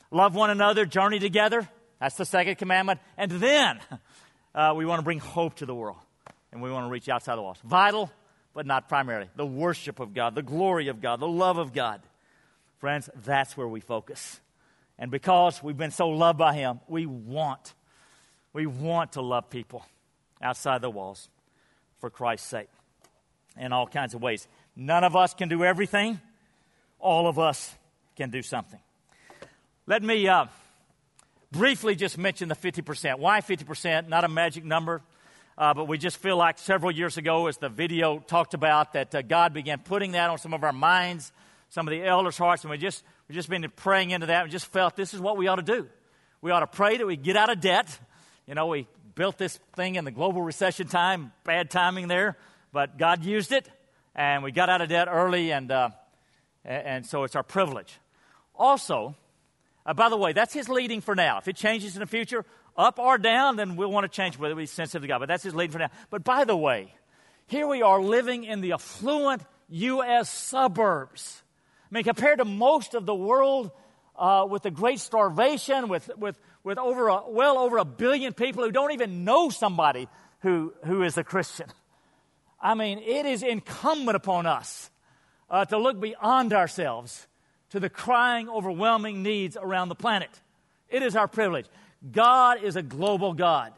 Love 0.10 0.34
one 0.36 0.50
another, 0.50 0.86
journey 0.86 1.20
together, 1.20 1.70
that's 2.00 2.16
the 2.16 2.26
second 2.26 2.56
commandment. 2.56 3.00
And 3.18 3.32
then 3.32 3.80
uh, 4.56 4.74
we 4.76 4.86
want 4.86 5.00
to 5.00 5.04
bring 5.04 5.20
hope 5.20 5.56
to 5.56 5.66
the 5.66 5.76
world. 5.76 5.98
And 6.52 6.62
we 6.62 6.72
want 6.72 6.86
to 6.86 6.90
reach 6.90 7.10
outside 7.10 7.36
the 7.36 7.42
walls. 7.42 7.58
Vital, 7.64 8.12
but 8.54 8.66
not 8.66 8.88
primarily. 8.88 9.30
The 9.36 9.46
worship 9.46 10.00
of 10.00 10.14
God, 10.14 10.36
the 10.36 10.42
glory 10.42 10.88
of 10.88 11.02
God, 11.02 11.20
the 11.20 11.28
love 11.28 11.58
of 11.58 11.74
God. 11.74 12.02
Friends, 12.80 13.10
that's 13.24 13.56
where 13.56 13.68
we 13.68 13.82
focus. 13.82 14.40
And 14.98 15.12
because 15.12 15.62
we've 15.62 15.78
been 15.78 15.92
so 15.92 16.10
loved 16.10 16.40
by 16.40 16.54
Him, 16.54 16.80
we 16.88 17.06
want, 17.06 17.74
we 18.54 18.66
want 18.66 19.14
to 19.14 19.22
love 19.22 19.50
people 19.50 19.86
outside 20.42 20.82
the 20.82 20.90
walls 20.90 21.30
for 22.00 22.10
Christ's 22.10 22.48
sake 22.48 22.70
in 23.58 23.74
all 23.74 23.88
kinds 23.88 24.14
of 24.14 24.22
ways. 24.22 24.48
None 24.76 25.04
of 25.04 25.16
us 25.16 25.34
can 25.34 25.50
do 25.50 25.64
everything, 25.64 26.20
all 27.00 27.28
of 27.28 27.40
us 27.40 27.74
can 28.16 28.30
do 28.30 28.42
something. 28.42 28.80
Let 29.88 30.04
me 30.04 30.28
uh, 30.28 30.48
briefly 31.52 31.96
just 31.96 32.18
mention 32.18 32.50
the 32.50 32.56
50%. 32.56 33.20
Why 33.20 33.42
50%? 33.42 34.08
Not 34.10 34.24
a 34.24 34.28
magic 34.28 34.66
number, 34.66 35.02
uh, 35.58 35.74
but 35.74 35.88
we 35.88 35.98
just 35.98 36.18
feel 36.18 36.38
like 36.38 36.58
several 36.58 36.92
years 36.92 37.18
ago, 37.18 37.48
as 37.48 37.58
the 37.58 37.70
video 37.70 38.20
talked 38.20 38.54
about, 38.54 38.94
that 38.94 39.16
uh, 39.16 39.22
God 39.22 39.54
began 39.54 39.80
putting 39.80 40.12
that 40.14 40.30
on 40.30 40.38
some 40.38 40.54
of 40.54 40.64
our 40.64 40.74
minds, 40.74 41.32
some 41.70 41.88
of 41.88 41.92
the 41.92 42.04
elders' 42.04 42.38
hearts, 42.38 42.64
and 42.64 42.72
we 42.72 42.78
just 42.78 43.04
we 43.30 43.36
just 43.36 43.50
been 43.50 43.66
praying 43.76 44.12
into 44.12 44.28
that 44.28 44.44
and 44.44 44.52
just 44.52 44.66
felt 44.68 44.96
this 44.96 45.14
is 45.14 45.20
what 45.20 45.38
we 45.38 45.48
ought 45.48 45.56
to 45.56 45.62
do. 45.62 45.88
We 46.42 46.52
ought 46.52 46.60
to 46.60 46.68
pray 46.68 46.98
that 46.98 47.08
we 47.08 47.16
get 47.16 47.38
out 47.38 47.50
of 47.50 47.62
debt. 47.62 48.00
You 48.46 48.56
know, 48.56 48.68
we 48.68 48.88
built 49.16 49.38
this 49.38 49.58
thing 49.76 49.96
in 49.96 50.06
the 50.06 50.12
global 50.12 50.42
recession 50.42 50.88
time, 50.88 51.32
bad 51.44 51.72
timing 51.72 52.08
there, 52.08 52.38
but 52.72 52.98
God 52.98 53.24
used 53.24 53.52
it, 53.52 53.70
and 54.16 54.44
we 54.44 54.52
got 54.52 54.70
out 54.70 54.82
of 54.82 54.90
debt 54.90 55.08
early, 55.12 55.52
and, 55.52 55.72
uh, 55.72 55.90
and 56.64 57.06
so 57.06 57.24
it's 57.24 57.36
our 57.36 57.44
privilege. 57.44 58.00
Also, 58.56 59.16
uh, 59.86 59.94
by 59.94 60.10
the 60.10 60.18
way, 60.18 60.34
that's 60.34 60.54
his 60.54 60.70
leading 60.70 61.02
for 61.02 61.16
now. 61.16 61.38
If 61.38 61.48
it 61.48 61.56
changes 61.56 61.96
in 61.96 62.00
the 62.00 62.08
future, 62.08 62.46
up 62.78 63.00
or 63.00 63.18
down, 63.18 63.56
then 63.56 63.76
we'll 63.76 63.92
want 63.92 64.06
to 64.06 64.16
change 64.16 64.38
whether 64.38 64.56
we 64.56 64.66
sensitive 64.66 65.02
to 65.04 65.08
God. 65.08 65.20
But 65.20 65.28
that's 65.28 65.44
his 65.44 65.54
leading 65.54 65.74
for 65.74 65.80
now. 65.80 65.90
But 66.10 66.24
by 66.24 66.46
the 66.46 66.56
way, 66.56 66.94
here 67.48 67.68
we 67.68 67.82
are 67.82 68.02
living 68.02 68.44
in 68.44 68.62
the 68.62 68.74
affluent 68.74 69.44
U.S. 69.70 70.30
suburbs. 70.30 71.44
I 71.92 71.96
mean, 71.96 72.04
compared 72.04 72.40
to 72.40 72.46
most 72.46 72.96
of 72.96 73.06
the 73.06 73.16
world 73.16 73.72
uh, 74.18 74.48
with 74.50 74.64
the 74.64 74.72
great 74.72 75.00
starvation, 75.00 75.88
with, 75.88 76.10
with, 76.18 76.40
with 76.64 76.78
over 76.78 77.10
a, 77.10 77.30
well 77.30 77.58
over 77.58 77.78
a 77.78 77.86
billion 77.86 78.34
people 78.34 78.64
who 78.64 78.72
don't 78.72 78.92
even 78.92 79.24
know 79.24 79.50
somebody 79.50 80.08
who, 80.40 80.74
who 80.86 81.04
is 81.04 81.18
a 81.18 81.24
Christian. 81.24 81.68
I 82.66 82.74
mean, 82.74 82.98
it 82.98 83.28
is 83.28 83.44
incumbent 83.44 84.16
upon 84.16 84.48
us 84.48 84.90
uh, 85.52 85.66
to 85.66 85.78
look 85.78 86.00
beyond 86.00 86.52
ourselves 86.52 87.28
to 87.70 87.80
the 87.80 87.92
crying, 87.92 88.50
overwhelming 88.50 89.22
needs 89.22 89.56
around 89.56 89.90
the 89.90 89.96
planet. 89.96 90.32
It 90.90 91.04
is 91.04 91.16
our 91.16 91.28
privilege. 91.28 91.68
God 92.12 92.64
is 92.64 92.76
a 92.76 92.82
global 92.82 93.34
God. 93.34 93.72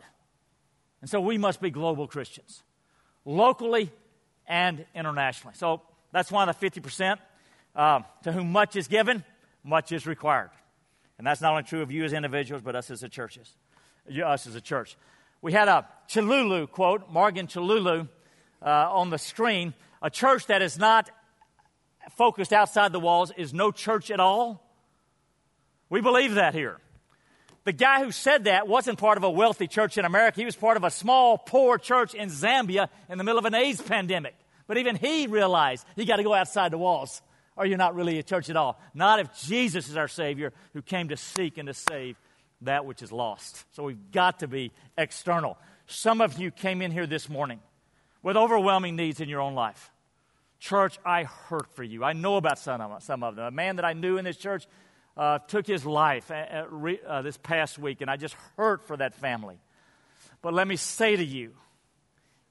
And 1.02 1.10
so 1.10 1.20
we 1.20 1.38
must 1.38 1.60
be 1.60 1.70
global 1.70 2.08
Christians, 2.08 2.64
locally 3.26 3.92
and 4.48 4.86
internationally. 4.96 5.56
So 5.58 5.82
that's 6.14 6.32
why 6.32 6.46
the 6.46 6.54
50%. 6.54 7.18
Uh, 7.76 8.00
to 8.24 8.32
whom 8.32 8.54
much 8.54 8.78
is 8.78 8.88
given, 8.88 9.26
much 9.66 9.92
is 9.92 10.08
required. 10.08 10.52
And 11.18 11.28
that's 11.28 11.42
not 11.42 11.52
only 11.52 11.64
true 11.64 11.82
of 11.82 11.92
you 11.92 12.06
as 12.06 12.14
individuals, 12.14 12.62
but 12.64 12.74
us 12.78 12.90
as 12.90 13.04
a 13.04 13.10
churches, 13.10 13.54
us 14.10 14.48
as 14.48 14.56
a 14.56 14.62
church. 14.62 14.96
We 15.42 15.52
had 15.52 15.68
a 15.68 15.86
Chilulu 16.10 16.72
quote, 16.72 17.12
Morgan 17.12 17.48
Chilulu, 17.48 18.08
uh, 18.62 18.90
on 18.92 19.10
the 19.10 19.18
screen. 19.18 19.74
A 20.02 20.10
church 20.10 20.48
that 20.48 20.62
is 20.62 20.78
not 20.78 21.10
focused 22.12 22.54
outside 22.54 22.92
the 22.92 23.00
walls 23.00 23.32
is 23.36 23.54
no 23.54 23.72
church 23.72 24.12
at 24.12 24.20
all. 24.20 24.64
We 25.90 26.02
believe 26.02 26.36
that 26.36 26.54
here. 26.54 26.78
The 27.64 27.74
guy 27.74 28.04
who 28.04 28.12
said 28.12 28.46
that 28.46 28.68
wasn't 28.68 28.98
part 28.98 29.18
of 29.18 29.24
a 29.24 29.30
wealthy 29.30 29.68
church 29.68 29.98
in 29.98 30.06
America. 30.06 30.40
He 30.40 30.46
was 30.46 30.56
part 30.56 30.78
of 30.78 30.84
a 30.84 30.90
small, 30.90 31.38
poor 31.38 31.78
church 31.78 32.14
in 32.14 32.30
Zambia 32.30 32.88
in 33.10 33.18
the 33.18 33.24
middle 33.24 33.40
of 33.40 33.46
an 33.46 33.54
AIDS 33.54 33.82
pandemic. 33.82 34.36
But 34.68 34.78
even 34.78 34.96
he 34.96 35.28
realized 35.28 35.86
you 35.96 36.06
got 36.06 36.18
to 36.18 36.24
go 36.24 36.34
outside 36.34 36.72
the 36.72 36.78
walls 36.78 37.22
or 37.58 37.66
you're 37.66 37.78
not 37.78 37.96
really 37.96 38.20
a 38.20 38.24
church 38.24 38.50
at 38.50 38.56
all. 38.56 38.80
Not 38.94 39.20
if 39.20 39.34
Jesus 39.42 39.90
is 39.90 39.98
our 39.98 40.08
Savior 40.08 40.54
who 40.74 40.82
came 40.82 41.10
to 41.10 41.18
seek 41.18 41.58
and 41.58 41.68
to 41.68 41.74
save 41.74 42.16
that 42.62 42.86
which 42.86 43.02
is 43.02 43.12
lost. 43.12 43.66
So 43.76 43.84
we've 43.84 44.12
got 44.12 44.40
to 44.40 44.48
be 44.48 44.72
external. 44.98 45.58
Some 45.88 46.22
of 46.22 46.40
you 46.40 46.52
came 46.52 46.82
in 46.82 46.92
here 46.92 47.08
this 47.08 47.30
morning 47.30 47.60
with 48.24 48.38
overwhelming 48.38 48.96
needs 48.96 49.20
in 49.20 49.30
your 49.30 49.42
own 49.42 49.56
life. 49.56 49.92
Church, 50.60 50.98
I 51.06 51.24
hurt 51.24 51.74
for 51.76 51.84
you. 51.84 52.04
I 52.04 52.14
know 52.14 52.38
about 52.38 52.60
some 52.60 52.82
of, 52.82 53.04
some 53.04 53.24
of 53.24 53.36
them. 53.36 53.46
A 53.46 53.52
man 53.52 53.76
that 53.76 53.86
I 53.86 53.94
knew 53.94 54.18
in 54.18 54.26
this 54.26 54.38
church 54.38 54.66
uh, 55.16 55.40
took 55.40 55.68
his 55.68 55.86
life 55.86 56.32
uh, 56.32 57.22
this 57.22 57.38
past 57.38 57.78
week, 57.78 58.02
and 58.02 58.10
I 58.10 58.18
just 58.18 58.36
hurt 58.56 58.88
for 58.88 58.98
that 58.98 59.16
family. 59.16 59.60
But 60.42 60.54
let 60.54 60.68
me 60.68 60.76
say 60.76 61.16
to 61.16 61.26
you, 61.26 61.54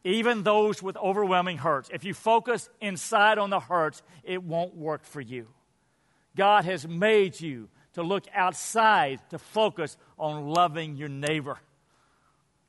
even 0.04 0.44
those 0.44 0.82
with 0.82 0.96
overwhelming 0.96 1.58
hurts. 1.58 1.90
If 1.92 2.04
you 2.04 2.14
focus 2.14 2.68
inside 2.80 3.38
on 3.38 3.50
the 3.50 3.58
hurts, 3.58 4.02
it 4.22 4.42
won't 4.42 4.76
work 4.76 5.04
for 5.04 5.20
you. 5.20 5.48
God 6.36 6.64
has 6.64 6.86
made 6.86 7.40
you 7.40 7.68
to 7.94 8.02
look 8.02 8.24
outside 8.32 9.20
to 9.30 9.38
focus 9.38 9.96
on 10.18 10.48
loving 10.48 10.96
your 10.96 11.08
neighbor. 11.08 11.58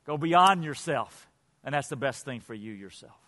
Go 0.06 0.18
beyond 0.18 0.64
yourself, 0.64 1.27
and 1.68 1.74
that's 1.74 1.90
the 1.90 1.98
best 1.98 2.24
thing 2.24 2.40
for 2.40 2.54
you 2.54 2.72
yourself. 2.72 3.20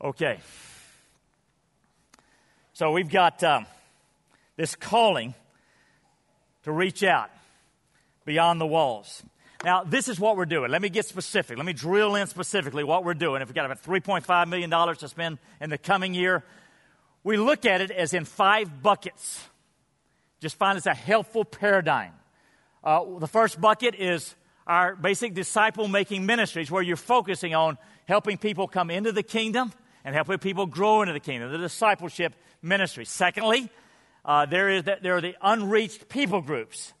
Okay. 0.00 0.38
So 2.72 2.92
we've 2.92 3.08
got 3.08 3.42
um, 3.42 3.66
this 4.54 4.76
calling 4.76 5.34
to 6.62 6.70
reach 6.70 7.02
out 7.02 7.30
beyond 8.24 8.60
the 8.60 8.66
walls. 8.66 9.24
Now, 9.64 9.82
this 9.82 10.06
is 10.06 10.20
what 10.20 10.36
we're 10.36 10.46
doing. 10.46 10.70
Let 10.70 10.82
me 10.82 10.88
get 10.88 11.06
specific. 11.06 11.56
Let 11.56 11.66
me 11.66 11.72
drill 11.72 12.14
in 12.14 12.28
specifically 12.28 12.84
what 12.84 13.02
we're 13.02 13.14
doing. 13.14 13.42
If 13.42 13.48
we've 13.48 13.54
got 13.56 13.64
about 13.64 13.82
$3.5 13.82 14.48
million 14.48 14.70
to 14.70 15.08
spend 15.08 15.38
in 15.60 15.68
the 15.68 15.78
coming 15.78 16.14
year, 16.14 16.44
we 17.24 17.38
look 17.38 17.66
at 17.66 17.80
it 17.80 17.90
as 17.90 18.14
in 18.14 18.24
five 18.24 18.84
buckets. 18.84 19.42
Just 20.38 20.54
find 20.54 20.76
it's 20.78 20.86
a 20.86 20.94
helpful 20.94 21.44
paradigm. 21.44 22.12
Uh, 22.84 23.18
the 23.18 23.26
first 23.26 23.60
bucket 23.60 23.96
is 23.96 24.36
our 24.66 24.96
basic 24.96 25.34
disciple 25.34 25.88
making 25.88 26.26
ministries, 26.26 26.70
where 26.70 26.82
you're 26.82 26.96
focusing 26.96 27.54
on 27.54 27.78
helping 28.06 28.38
people 28.38 28.66
come 28.66 28.90
into 28.90 29.12
the 29.12 29.22
kingdom 29.22 29.72
and 30.04 30.14
helping 30.14 30.38
people 30.38 30.66
grow 30.66 31.02
into 31.02 31.12
the 31.12 31.20
kingdom, 31.20 31.50
the 31.50 31.58
discipleship 31.58 32.34
ministry. 32.62 33.04
Secondly, 33.04 33.70
uh, 34.24 34.46
there, 34.46 34.68
is 34.68 34.84
the, 34.84 34.98
there 35.00 35.16
are 35.16 35.20
the 35.20 35.36
unreached 35.40 36.08
people 36.08 36.40
groups. 36.40 36.92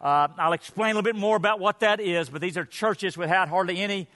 Uh, 0.00 0.28
I'll 0.38 0.52
explain 0.52 0.92
a 0.92 0.94
little 0.94 1.02
bit 1.02 1.16
more 1.16 1.36
about 1.36 1.60
what 1.60 1.80
that 1.80 2.00
is, 2.00 2.28
but 2.28 2.40
these 2.40 2.56
are 2.56 2.64
churches 2.64 3.16
without 3.16 3.48
hardly 3.48 3.80
any 3.80 4.08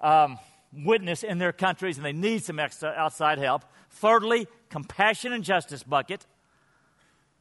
um, 0.00 0.38
witness 0.72 1.22
in 1.22 1.38
their 1.38 1.52
countries, 1.52 1.96
and 1.96 2.04
they 2.04 2.12
need 2.12 2.44
some 2.44 2.58
extra 2.58 2.90
outside 2.90 3.38
help. 3.38 3.64
Thirdly, 3.90 4.46
compassion 4.68 5.32
and 5.32 5.44
justice 5.44 5.82
bucket. 5.82 6.26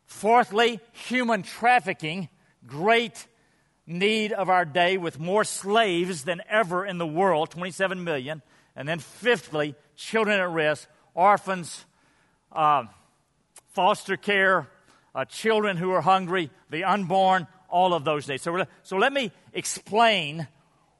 Fourthly, 0.06 0.80
human 0.92 1.44
trafficking, 1.44 2.30
great 2.68 3.26
need 3.86 4.32
of 4.32 4.50
our 4.50 4.66
day 4.66 4.98
with 4.98 5.20
more 5.20 5.44
slaves 5.44 6.24
than 6.24 6.42
ever 6.50 6.86
in 6.86 6.98
the 6.98 7.08
world, 7.08 7.50
27 7.52 8.04
million. 8.04 8.42
And 8.76 8.88
then 8.88 9.00
fifthly, 9.00 9.76
children 9.96 10.40
at 10.40 10.50
risk, 10.50 10.88
orphans, 11.14 11.86
uh, 12.52 12.86
foster 13.74 14.18
care, 14.18 14.70
uh, 15.14 15.26
children 15.26 15.78
who 15.78 15.92
are 15.92 16.02
hungry, 16.02 16.50
the 16.70 16.84
unborn, 16.84 17.48
all 17.70 17.94
of 17.94 18.04
those 18.04 18.26
days. 18.26 18.42
So, 18.42 18.66
so 18.84 18.98
let 18.98 19.14
me 19.14 19.32
explain 19.54 20.48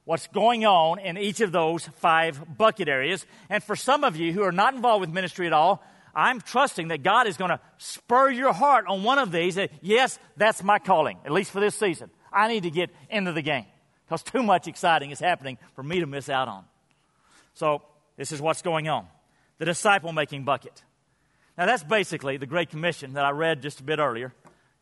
what's 0.04 0.26
going 0.28 0.64
on 0.66 0.98
in 0.98 1.16
each 1.16 1.40
of 1.40 1.52
those 1.52 1.86
five 1.96 2.56
bucket 2.58 2.88
areas. 2.88 3.24
And 3.48 3.62
for 3.62 3.76
some 3.76 4.04
of 4.04 4.16
you 4.16 4.32
who 4.32 4.42
are 4.42 4.52
not 4.52 4.74
involved 4.74 5.02
with 5.02 5.10
ministry 5.10 5.46
at 5.46 5.52
all, 5.52 5.82
I'm 6.14 6.40
trusting 6.40 6.88
that 6.88 7.02
God 7.02 7.26
is 7.26 7.36
going 7.36 7.50
to 7.50 7.60
spur 7.78 8.30
your 8.30 8.52
heart 8.52 8.86
on 8.86 9.02
one 9.02 9.18
of 9.18 9.32
these. 9.32 9.54
That, 9.54 9.70
yes, 9.80 10.18
that's 10.36 10.62
my 10.62 10.78
calling, 10.78 11.18
at 11.24 11.32
least 11.32 11.50
for 11.50 11.60
this 11.60 11.74
season. 11.74 12.10
I 12.32 12.48
need 12.48 12.62
to 12.64 12.70
get 12.70 12.90
into 13.10 13.32
the 13.32 13.42
game 13.42 13.66
because 14.06 14.22
too 14.22 14.42
much 14.42 14.68
exciting 14.68 15.10
is 15.10 15.20
happening 15.20 15.58
for 15.74 15.82
me 15.82 16.00
to 16.00 16.06
miss 16.06 16.28
out 16.28 16.48
on. 16.48 16.64
So, 17.54 17.82
this 18.16 18.32
is 18.32 18.40
what's 18.40 18.62
going 18.62 18.88
on 18.88 19.06
the 19.58 19.64
disciple 19.64 20.12
making 20.12 20.44
bucket. 20.44 20.82
Now, 21.56 21.66
that's 21.66 21.84
basically 21.84 22.36
the 22.36 22.46
Great 22.46 22.70
Commission 22.70 23.12
that 23.12 23.24
I 23.24 23.30
read 23.30 23.62
just 23.62 23.80
a 23.80 23.82
bit 23.84 23.98
earlier 23.98 24.32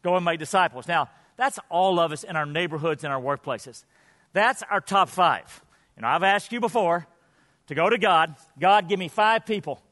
go 0.03 0.17
and 0.17 0.25
make 0.25 0.39
disciples. 0.39 0.89
Now, 0.89 1.11
that's 1.37 1.59
all 1.69 2.01
of 2.01 2.13
us 2.13 2.25
in 2.25 2.37
our 2.37 2.47
neighborhoods 2.47 3.05
and 3.05 3.13
our 3.13 3.21
workplaces. 3.21 3.85
That's 4.33 4.63
our 4.71 4.81
top 4.81 5.09
five. 5.09 5.63
You 5.97 6.03
know, 6.03 6.09
I've 6.09 6.23
asked 6.23 6.53
you 6.53 6.61
before 6.61 7.07
to 7.67 7.75
go 7.75 7.91
to 7.91 7.99
God. 7.99 8.35
God, 8.59 8.89
give 8.89 8.99
me 8.99 9.09
five 9.09 9.45
people 9.45 9.83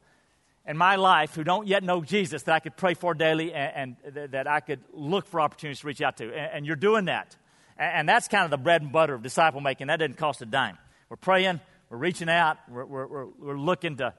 in 0.67 0.77
my 0.77 0.97
life 0.97 1.35
who 1.35 1.45
don't 1.45 1.67
yet 1.67 1.83
know 1.83 2.03
Jesus 2.03 2.43
that 2.45 2.55
I 2.55 2.61
could 2.61 2.77
pray 2.77 2.95
for 2.95 3.15
daily 3.15 3.53
and, 3.53 3.97
and 4.05 4.33
that 4.33 4.47
I 4.47 4.61
could 4.61 4.81
look 4.93 5.27
for 5.27 5.41
opportunities 5.41 5.81
to 5.81 5.87
reach 5.87 6.01
out 6.01 6.17
to. 6.19 6.27
And, 6.27 6.53
and 6.53 6.67
you're 6.67 6.77
doing 6.77 7.07
that. 7.07 7.37
And, 7.79 8.09
that's 8.09 8.27
kind 8.29 8.45
of 8.45 8.51
the 8.51 8.57
bread 8.57 8.83
and 8.83 8.91
butter 8.91 9.15
of 9.15 9.23
disciple 9.23 9.61
making. 9.61 9.87
That 9.87 9.97
doesn't 10.01 10.17
cost 10.17 10.43
a 10.43 10.47
dime. 10.47 10.77
We're 11.09 11.17
praying, 11.17 11.61
we're 11.91 11.99
reaching 11.99 12.29
out, 12.29 12.59
we're, 12.69 12.85
we're, 12.85 13.27
we're 13.27 13.59
looking 13.59 13.97
to, 13.99 14.15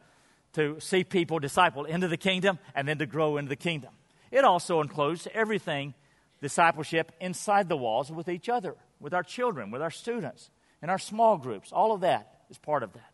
to 0.54 0.80
see 0.80 1.04
people 1.04 1.40
disciple 1.40 1.86
into 1.86 2.08
the 2.08 2.18
kingdom 2.18 2.58
and 2.74 2.88
then 2.88 2.98
to 3.00 3.06
grow 3.06 3.38
into 3.38 3.50
the 3.50 3.56
kingdom. 3.56 3.92
It 4.32 4.46
also 4.46 4.82
includes 4.82 5.28
everything 5.34 5.94
discipleship 6.42 7.12
inside 7.20 7.68
the 7.68 7.76
walls 7.76 8.12
with 8.12 8.30
each 8.30 8.48
other, 8.48 8.76
with 9.00 9.14
our 9.14 9.24
children, 9.24 9.72
with 9.72 9.82
our 9.82 9.92
students, 9.92 10.50
in 10.82 10.90
our 10.90 11.00
small 11.00 11.38
groups. 11.38 11.72
All 11.74 11.92
of 11.92 12.02
that 12.02 12.42
is 12.50 12.58
part 12.58 12.84
of 12.84 12.94
that. 12.94 13.12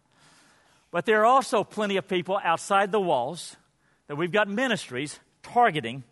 But 0.91 1.05
there 1.05 1.21
are 1.21 1.25
also 1.25 1.63
plenty 1.63 1.97
of 1.97 2.07
people 2.07 2.39
outside 2.43 2.91
the 2.91 3.01
walls 3.01 3.55
that 4.07 4.15
we've 4.15 4.31
got 4.31 4.47
ministries 4.47 5.19
targeting 5.41 6.03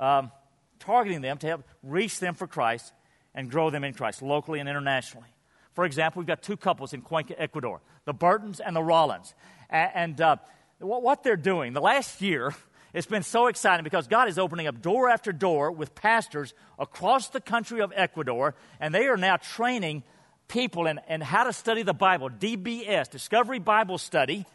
um, 0.00 0.32
targeting 0.80 1.20
them 1.20 1.38
to 1.38 1.46
help 1.46 1.62
reach 1.82 2.18
them 2.18 2.34
for 2.34 2.46
Christ 2.46 2.92
and 3.34 3.50
grow 3.50 3.70
them 3.70 3.84
in 3.84 3.94
Christ, 3.94 4.22
locally 4.22 4.60
and 4.60 4.68
internationally. 4.68 5.28
For 5.74 5.84
example, 5.84 6.20
we've 6.20 6.26
got 6.26 6.42
two 6.42 6.56
couples 6.56 6.92
in 6.92 7.02
Cuenca, 7.02 7.40
Ecuador, 7.40 7.80
the 8.04 8.12
Burtons 8.12 8.60
and 8.60 8.74
the 8.74 8.82
Rollins. 8.82 9.34
And, 9.70 10.20
uh, 10.20 10.36
what 10.80 11.22
they're 11.22 11.36
doing, 11.36 11.74
the 11.74 11.80
last 11.80 12.20
year, 12.20 12.54
it's 12.94 13.06
been 13.06 13.22
so 13.22 13.46
exciting 13.46 13.84
because 13.84 14.08
God 14.08 14.28
is 14.28 14.38
opening 14.38 14.66
up 14.66 14.80
door 14.80 15.08
after 15.08 15.32
door 15.32 15.70
with 15.70 15.94
pastors 15.94 16.54
across 16.78 17.28
the 17.28 17.40
country 17.40 17.80
of 17.80 17.92
Ecuador, 17.94 18.54
and 18.80 18.94
they 18.94 19.06
are 19.06 19.16
now 19.16 19.36
training 19.36 20.02
people 20.48 20.86
in, 20.86 21.00
in 21.08 21.20
how 21.20 21.44
to 21.44 21.52
study 21.52 21.82
the 21.82 21.94
Bible, 21.94 22.28
DBS, 22.28 23.10
Discovery 23.10 23.58
Bible 23.58 23.98
Study, 23.98 24.46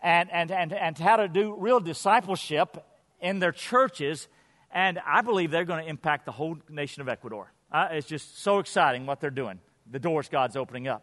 and, 0.00 0.30
and, 0.30 0.50
and, 0.50 0.72
and 0.72 0.98
how 0.98 1.16
to 1.16 1.28
do 1.28 1.56
real 1.58 1.80
discipleship 1.80 2.76
in 3.20 3.38
their 3.38 3.52
churches. 3.52 4.28
And 4.70 5.00
I 5.04 5.22
believe 5.22 5.50
they're 5.50 5.64
going 5.64 5.82
to 5.82 5.88
impact 5.88 6.26
the 6.26 6.32
whole 6.32 6.58
nation 6.68 7.00
of 7.00 7.08
Ecuador. 7.08 7.50
Uh, 7.74 7.88
it's 7.90 8.06
just 8.06 8.40
so 8.40 8.60
exciting 8.60 9.04
what 9.04 9.20
they're 9.20 9.30
doing, 9.30 9.58
the 9.90 9.98
doors 9.98 10.28
God's 10.28 10.54
opening 10.54 10.86
up. 10.86 11.02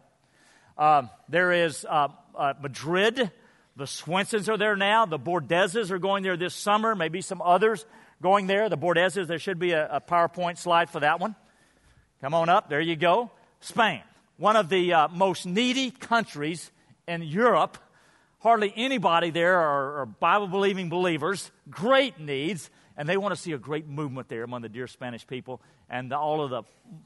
Um, 0.78 1.10
there 1.28 1.52
is 1.52 1.84
uh, 1.84 2.08
uh, 2.34 2.54
Madrid. 2.62 3.30
The 3.76 3.84
Swensons 3.84 4.48
are 4.48 4.56
there 4.56 4.74
now. 4.74 5.04
The 5.04 5.18
Bordezes 5.18 5.90
are 5.90 5.98
going 5.98 6.22
there 6.22 6.38
this 6.38 6.54
summer. 6.54 6.94
Maybe 6.94 7.20
some 7.20 7.42
others 7.42 7.84
going 8.22 8.46
there. 8.46 8.70
The 8.70 8.78
Bordezes, 8.78 9.26
there 9.26 9.38
should 9.38 9.58
be 9.58 9.72
a, 9.72 9.96
a 9.96 10.00
PowerPoint 10.00 10.56
slide 10.56 10.88
for 10.88 11.00
that 11.00 11.20
one. 11.20 11.36
Come 12.22 12.32
on 12.32 12.48
up. 12.48 12.70
There 12.70 12.80
you 12.80 12.96
go. 12.96 13.30
Spain, 13.60 14.00
one 14.38 14.56
of 14.56 14.70
the 14.70 14.94
uh, 14.94 15.08
most 15.08 15.44
needy 15.44 15.90
countries 15.90 16.70
in 17.06 17.20
Europe. 17.20 17.76
Hardly 18.38 18.72
anybody 18.74 19.28
there 19.28 19.58
are, 19.58 20.00
are 20.00 20.06
Bible 20.06 20.48
believing 20.48 20.88
believers. 20.88 21.50
Great 21.68 22.18
needs. 22.18 22.70
And 22.96 23.08
they 23.08 23.16
want 23.16 23.34
to 23.34 23.40
see 23.40 23.52
a 23.52 23.58
great 23.58 23.86
movement 23.86 24.28
there 24.28 24.42
among 24.42 24.62
the 24.62 24.68
dear 24.68 24.86
Spanish 24.86 25.26
people 25.26 25.60
and 25.88 26.10
the, 26.10 26.18
all 26.18 26.42
of 26.42 26.50
the 26.50 26.62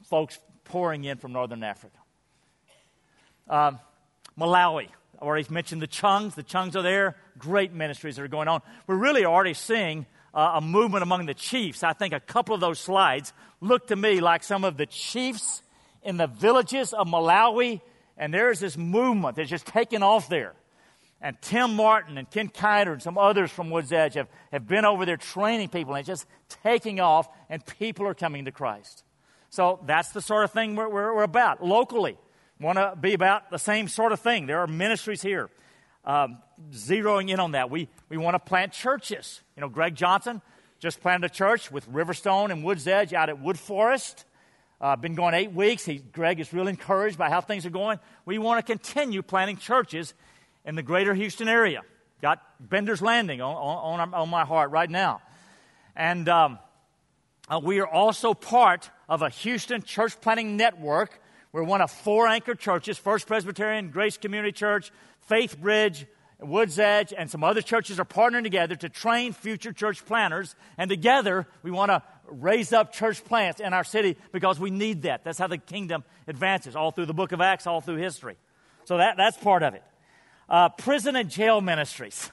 folks 0.09 0.39
pouring 0.65 1.05
in 1.05 1.19
from 1.19 1.33
northern 1.33 1.63
Africa. 1.63 1.97
Um, 3.49 3.79
Malawi, 4.39 4.89
I 5.21 5.25
already 5.25 5.47
mentioned 5.53 5.81
the 5.81 5.87
Chungs. 5.87 6.35
The 6.35 6.43
Chungs 6.43 6.75
are 6.75 6.83
there. 6.83 7.17
Great 7.39 7.73
ministries 7.73 8.17
that 8.17 8.23
are 8.23 8.29
going 8.29 8.49
on. 8.49 8.63
We're 8.87 8.97
really 8.97 9.25
already 9.25 9.55
seeing 9.55 10.07
uh, 10.35 10.53
a 10.57 10.61
movement 10.61 11.03
among 11.03 11.27
the 11.27 11.35
chiefs. 11.35 11.83
I 11.83 11.93
think 11.93 12.13
a 12.13 12.21
couple 12.21 12.55
of 12.55 12.61
those 12.61 12.79
slides 12.79 13.33
look 13.61 13.87
to 13.89 13.97
me 13.97 14.21
like 14.21 14.43
some 14.45 14.65
of 14.65 14.77
the 14.77 14.87
chiefs 14.87 15.63
in 16.03 16.19
the 16.19 16.27
villages 16.27 16.93
of 16.93 17.07
Malawi, 17.07 17.81
and 18.17 18.35
there's 18.35 18.61
this 18.61 18.77
movement 18.77 19.37
that's 19.37 19.49
just 19.49 19.67
taken 19.67 20.03
off 20.03 20.29
there. 20.29 20.55
And 21.21 21.37
Tim 21.41 21.75
Martin 21.75 22.19
and 22.19 22.31
Ken 22.31 22.49
Kiter 22.49 22.93
and 22.93 23.03
some 23.03 23.17
others 23.17 23.51
from 23.51 23.71
Woods 23.71 23.91
Edge 23.91 24.15
have, 24.15 24.29
have 24.53 24.67
been 24.67 24.85
over 24.85 25.07
there 25.07 25.17
training 25.17 25.71
people, 25.71 25.95
and 25.95 26.01
it's 26.01 26.07
just 26.07 26.27
taking 26.63 27.01
off, 27.01 27.29
and 27.49 27.65
people 27.79 28.07
are 28.07 28.15
coming 28.15 28.45
to 28.45 28.53
Christ. 28.53 29.03
So 29.49 29.81
that's 29.87 30.11
the 30.11 30.21
sort 30.21 30.45
of 30.45 30.53
thing 30.53 30.77
we're, 30.77 30.89
we're, 30.89 31.15
we're 31.15 31.23
about 31.23 31.65
locally. 31.65 32.19
Want 32.61 32.79
to 32.79 32.95
be 32.99 33.15
about 33.15 33.51
the 33.51 33.59
same 33.59 33.89
sort 33.89 34.13
of 34.13 34.21
thing. 34.21 34.47
There 34.47 34.61
are 34.61 34.67
ministries 34.67 35.23
here. 35.23 35.51
Um, 36.05 36.39
zeroing 36.73 37.31
in 37.31 37.41
on 37.41 37.53
that, 37.53 37.71
we, 37.71 37.89
we 38.09 38.17
want 38.17 38.35
to 38.35 38.39
plant 38.39 38.73
churches. 38.73 39.41
You 39.57 39.63
know, 39.63 39.69
Greg 39.69 39.95
Johnson 39.95 40.41
just 40.79 41.01
planted 41.01 41.31
a 41.31 41.35
church 41.35 41.71
with 41.71 41.91
Riverstone 41.91 42.51
and 42.51 42.63
Woods 42.63 42.87
Edge 42.87 43.13
out 43.13 43.29
at 43.29 43.41
Wood 43.41 43.59
Forest. 43.59 44.25
Uh, 44.81 44.95
been 44.97 45.15
going 45.15 45.35
eight 45.35 45.53
weeks. 45.53 45.85
He, 45.85 45.99
Greg 45.99 46.39
is 46.39 46.53
real 46.53 46.69
encouraged 46.69 47.17
by 47.19 47.31
how 47.31 47.41
things 47.41 47.65
are 47.67 47.71
going. 47.71 47.99
We 48.27 48.39
want 48.39 48.65
to 48.65 48.73
continue 48.73 49.23
planting 49.23 49.57
churches 49.57 50.15
in 50.67 50.75
the 50.75 50.83
greater 50.83 51.15
Houston 51.15 51.49
area. 51.49 51.83
Got 52.21 52.43
Bender's 52.61 53.01
Landing 53.01 53.41
on, 53.41 54.01
on, 54.01 54.15
on 54.15 54.29
my 54.29 54.45
heart 54.45 54.71
right 54.71 54.91
now. 54.91 55.23
And 55.95 56.29
um, 56.29 56.59
uh, 57.49 57.61
we 57.63 57.81
are 57.81 57.87
also 57.87 58.35
part 58.35 58.91
of 59.09 59.23
a 59.23 59.31
Houston 59.31 59.83
church 59.83 60.21
planting 60.21 60.57
network. 60.57 61.21
We're 61.53 61.63
one 61.63 61.81
of 61.81 61.91
four 61.91 62.27
anchor 62.27 62.55
churches 62.55 62.99
First 62.99 63.27
Presbyterian, 63.27 63.91
Grace 63.91 64.17
Community 64.17 64.53
Church, 64.53 64.91
Faith 65.21 65.59
Bridge, 65.59 66.07
Woods 66.39 66.79
Edge, 66.79 67.15
and 67.17 67.31
some 67.31 67.43
other 67.45 67.63
churches 67.63 67.99
are 67.99 68.05
partnering 68.05 68.43
together 68.43 68.75
to 68.77 68.89
train 68.89 69.33
future 69.33 69.73
church 69.73 70.05
planners. 70.05 70.55
And 70.77 70.91
together, 70.91 71.47
we 71.63 71.71
want 71.71 71.91
to 71.91 72.03
raise 72.29 72.73
up 72.73 72.93
church 72.93 73.25
plants 73.25 73.61
in 73.61 73.73
our 73.73 73.85
city 73.85 74.17
because 74.33 74.59
we 74.59 74.71
need 74.71 75.03
that. 75.03 75.25
That's 75.25 75.39
how 75.39 75.47
the 75.47 75.59
kingdom 75.59 76.05
advances, 76.27 76.77
all 76.77 76.91
through 76.91 77.07
the 77.07 77.15
book 77.15 77.33
of 77.33 77.41
Acts, 77.41 77.67
all 77.67 77.81
through 77.81 77.97
history. 77.97 78.37
So 78.85 78.99
that, 78.99 79.17
that's 79.17 79.37
part 79.39 79.63
of 79.63 79.75
it. 79.75 79.83
Uh, 80.49 80.69
prison 80.69 81.17
and 81.17 81.29
jail 81.29 81.61
ministries. 81.61 82.31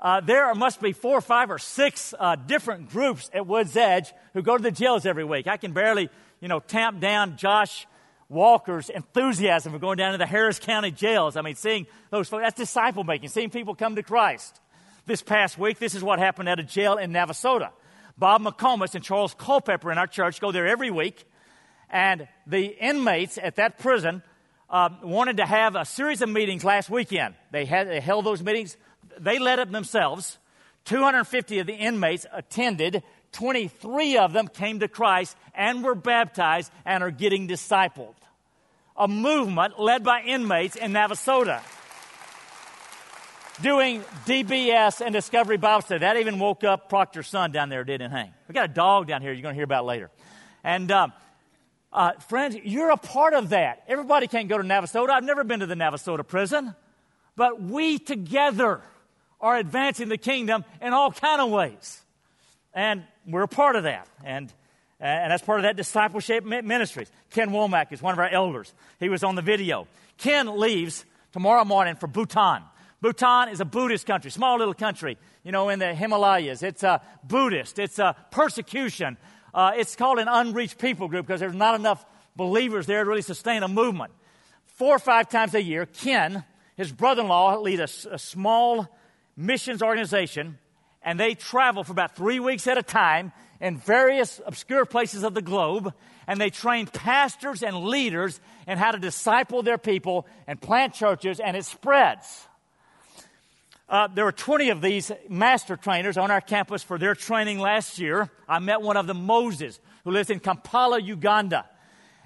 Uh, 0.00 0.20
there 0.20 0.54
must 0.54 0.80
be 0.80 0.92
four, 0.92 1.20
five, 1.20 1.50
or 1.50 1.58
six 1.58 2.14
uh, 2.18 2.36
different 2.36 2.90
groups 2.90 3.30
at 3.32 3.46
Woods 3.46 3.76
Edge 3.76 4.12
who 4.32 4.42
go 4.42 4.56
to 4.56 4.62
the 4.62 4.70
jails 4.70 5.06
every 5.06 5.24
week. 5.24 5.46
I 5.46 5.56
can 5.56 5.72
barely, 5.72 6.10
you 6.40 6.48
know, 6.48 6.60
tamp 6.60 7.00
down 7.00 7.36
Josh 7.36 7.86
Walker's 8.28 8.90
enthusiasm 8.90 9.72
for 9.72 9.78
going 9.78 9.96
down 9.96 10.12
to 10.12 10.18
the 10.18 10.26
Harris 10.26 10.58
County 10.58 10.90
jails. 10.90 11.36
I 11.36 11.42
mean, 11.42 11.54
seeing 11.54 11.86
those 12.10 12.28
folks, 12.28 12.42
that's 12.44 12.56
disciple 12.56 13.04
making, 13.04 13.28
seeing 13.28 13.50
people 13.50 13.74
come 13.74 13.96
to 13.96 14.02
Christ. 14.02 14.60
This 15.06 15.22
past 15.22 15.58
week, 15.58 15.78
this 15.78 15.94
is 15.94 16.02
what 16.02 16.18
happened 16.18 16.48
at 16.48 16.58
a 16.58 16.62
jail 16.62 16.96
in 16.96 17.12
Navasota. 17.12 17.70
Bob 18.16 18.42
McComas 18.42 18.94
and 18.94 19.04
Charles 19.04 19.34
Culpepper 19.34 19.92
in 19.92 19.98
our 19.98 20.06
church 20.06 20.40
go 20.40 20.52
there 20.52 20.66
every 20.66 20.90
week, 20.90 21.24
and 21.90 22.26
the 22.46 22.66
inmates 22.66 23.38
at 23.38 23.56
that 23.56 23.78
prison 23.78 24.22
uh, 24.70 24.90
wanted 25.02 25.36
to 25.38 25.46
have 25.46 25.76
a 25.76 25.84
series 25.84 26.22
of 26.22 26.28
meetings 26.28 26.64
last 26.64 26.90
weekend. 26.90 27.34
They, 27.50 27.64
had, 27.64 27.88
they 27.88 28.00
held 28.00 28.24
those 28.24 28.42
meetings. 28.42 28.76
They 29.18 29.38
led 29.38 29.58
it 29.58 29.70
themselves. 29.70 30.38
250 30.86 31.60
of 31.60 31.66
the 31.66 31.74
inmates 31.74 32.26
attended. 32.32 33.02
23 33.32 34.18
of 34.18 34.32
them 34.32 34.48
came 34.48 34.80
to 34.80 34.88
Christ 34.88 35.36
and 35.54 35.82
were 35.82 35.94
baptized 35.94 36.72
and 36.84 37.02
are 37.02 37.10
getting 37.10 37.48
discipled. 37.48 38.14
A 38.96 39.08
movement 39.08 39.80
led 39.80 40.04
by 40.04 40.22
inmates 40.22 40.76
in 40.76 40.92
Navasota 40.92 41.60
doing 43.62 44.02
DBS 44.26 45.00
and 45.00 45.12
Discovery 45.12 45.56
Bible 45.56 45.82
Study. 45.82 46.00
That 46.00 46.16
even 46.16 46.38
woke 46.38 46.64
up 46.64 46.88
Proctor's 46.88 47.28
son 47.28 47.52
down 47.52 47.68
there, 47.68 47.84
didn't 47.84 48.10
hang. 48.10 48.32
We 48.48 48.54
got 48.54 48.70
a 48.70 48.72
dog 48.72 49.06
down 49.06 49.22
here 49.22 49.32
you're 49.32 49.42
going 49.42 49.54
to 49.54 49.56
hear 49.56 49.64
about 49.64 49.84
later. 49.84 50.10
And 50.62 50.90
um, 50.90 51.12
uh, 51.94 52.12
friends, 52.28 52.56
you're 52.64 52.90
a 52.90 52.96
part 52.96 53.34
of 53.34 53.50
that. 53.50 53.84
Everybody 53.86 54.26
can't 54.26 54.48
go 54.48 54.58
to 54.58 54.64
Navasota. 54.64 55.10
I've 55.10 55.24
never 55.24 55.44
been 55.44 55.60
to 55.60 55.66
the 55.66 55.76
Navasota 55.76 56.26
prison. 56.26 56.74
But 57.36 57.62
we 57.62 57.98
together 57.98 58.80
are 59.40 59.56
advancing 59.56 60.08
the 60.08 60.18
kingdom 60.18 60.64
in 60.82 60.92
all 60.92 61.12
kind 61.12 61.40
of 61.40 61.50
ways. 61.50 62.02
And 62.74 63.04
we're 63.26 63.42
a 63.42 63.48
part 63.48 63.76
of 63.76 63.84
that. 63.84 64.08
And, 64.24 64.52
and 64.98 65.30
that's 65.30 65.44
part 65.44 65.60
of 65.60 65.62
that 65.62 65.76
discipleship 65.76 66.44
ministries. 66.44 67.10
Ken 67.30 67.50
Womack 67.50 67.92
is 67.92 68.02
one 68.02 68.12
of 68.12 68.18
our 68.18 68.28
elders. 68.28 68.74
He 68.98 69.08
was 69.08 69.22
on 69.22 69.36
the 69.36 69.42
video. 69.42 69.86
Ken 70.18 70.58
leaves 70.58 71.04
tomorrow 71.32 71.64
morning 71.64 71.94
for 71.94 72.08
Bhutan. 72.08 72.62
Bhutan 73.00 73.50
is 73.50 73.60
a 73.60 73.64
Buddhist 73.64 74.06
country, 74.06 74.30
small 74.30 74.58
little 74.58 74.74
country, 74.74 75.18
you 75.42 75.52
know, 75.52 75.68
in 75.68 75.78
the 75.78 75.94
Himalayas. 75.94 76.62
It's 76.62 76.82
a 76.82 77.02
Buddhist. 77.22 77.78
It's 77.78 77.98
a 77.98 78.16
persecution. 78.30 79.18
Uh, 79.54 79.72
it's 79.76 79.94
called 79.94 80.18
an 80.18 80.26
unreached 80.28 80.78
people 80.78 81.06
group 81.06 81.26
because 81.26 81.38
there's 81.38 81.54
not 81.54 81.76
enough 81.76 82.04
believers 82.34 82.86
there 82.86 83.04
to 83.04 83.08
really 83.08 83.22
sustain 83.22 83.62
a 83.62 83.68
movement. 83.68 84.12
Four 84.64 84.96
or 84.96 84.98
five 84.98 85.28
times 85.28 85.54
a 85.54 85.62
year, 85.62 85.86
Ken, 85.86 86.44
his 86.76 86.90
brother-in-law, 86.90 87.60
lead 87.60 87.78
a, 87.78 87.88
a 88.10 88.18
small 88.18 88.88
missions 89.36 89.80
organization, 89.80 90.58
and 91.02 91.20
they 91.20 91.34
travel 91.34 91.84
for 91.84 91.92
about 91.92 92.16
three 92.16 92.40
weeks 92.40 92.66
at 92.66 92.76
a 92.76 92.82
time 92.82 93.32
in 93.60 93.76
various 93.76 94.40
obscure 94.44 94.84
places 94.84 95.22
of 95.22 95.34
the 95.34 95.42
globe, 95.42 95.94
and 96.26 96.40
they 96.40 96.50
train 96.50 96.86
pastors 96.88 97.62
and 97.62 97.76
leaders 97.84 98.40
in 98.66 98.76
how 98.76 98.90
to 98.90 98.98
disciple 98.98 99.62
their 99.62 99.78
people 99.78 100.26
and 100.48 100.60
plant 100.60 100.94
churches, 100.94 101.38
and 101.38 101.56
it 101.56 101.64
spreads. 101.64 102.48
Uh, 103.88 104.08
there 104.08 104.24
were 104.24 104.32
20 104.32 104.70
of 104.70 104.80
these 104.80 105.12
master 105.28 105.76
trainers 105.76 106.16
on 106.16 106.30
our 106.30 106.40
campus 106.40 106.82
for 106.82 106.98
their 106.98 107.14
training 107.14 107.58
last 107.58 107.98
year. 107.98 108.30
I 108.48 108.58
met 108.58 108.80
one 108.80 108.96
of 108.96 109.06
them, 109.06 109.26
Moses, 109.26 109.78
who 110.04 110.10
lives 110.10 110.30
in 110.30 110.40
Kampala, 110.40 111.00
Uganda. 111.00 111.66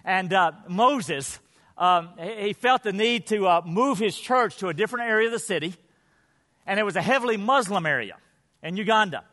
And 0.05 0.33
uh, 0.33 0.53
Moses, 0.69 1.41
um, 1.77 2.11
he 2.19 2.53
felt 2.53 2.85
the 2.85 2.93
need 2.93 3.27
to 3.29 3.47
uh, 3.47 3.63
move 3.65 3.99
his 3.99 4.17
church 4.17 4.59
to 4.59 4.69
a 4.69 4.75
different 4.75 5.09
area 5.09 5.27
of 5.27 5.33
the 5.33 5.39
city, 5.41 5.75
and 6.65 6.79
it 6.79 6.85
was 6.85 6.97
a 6.97 7.03
heavily 7.03 7.37
Muslim 7.37 7.87
area 7.87 8.17
in 8.63 8.77
Uganda. 8.77 9.25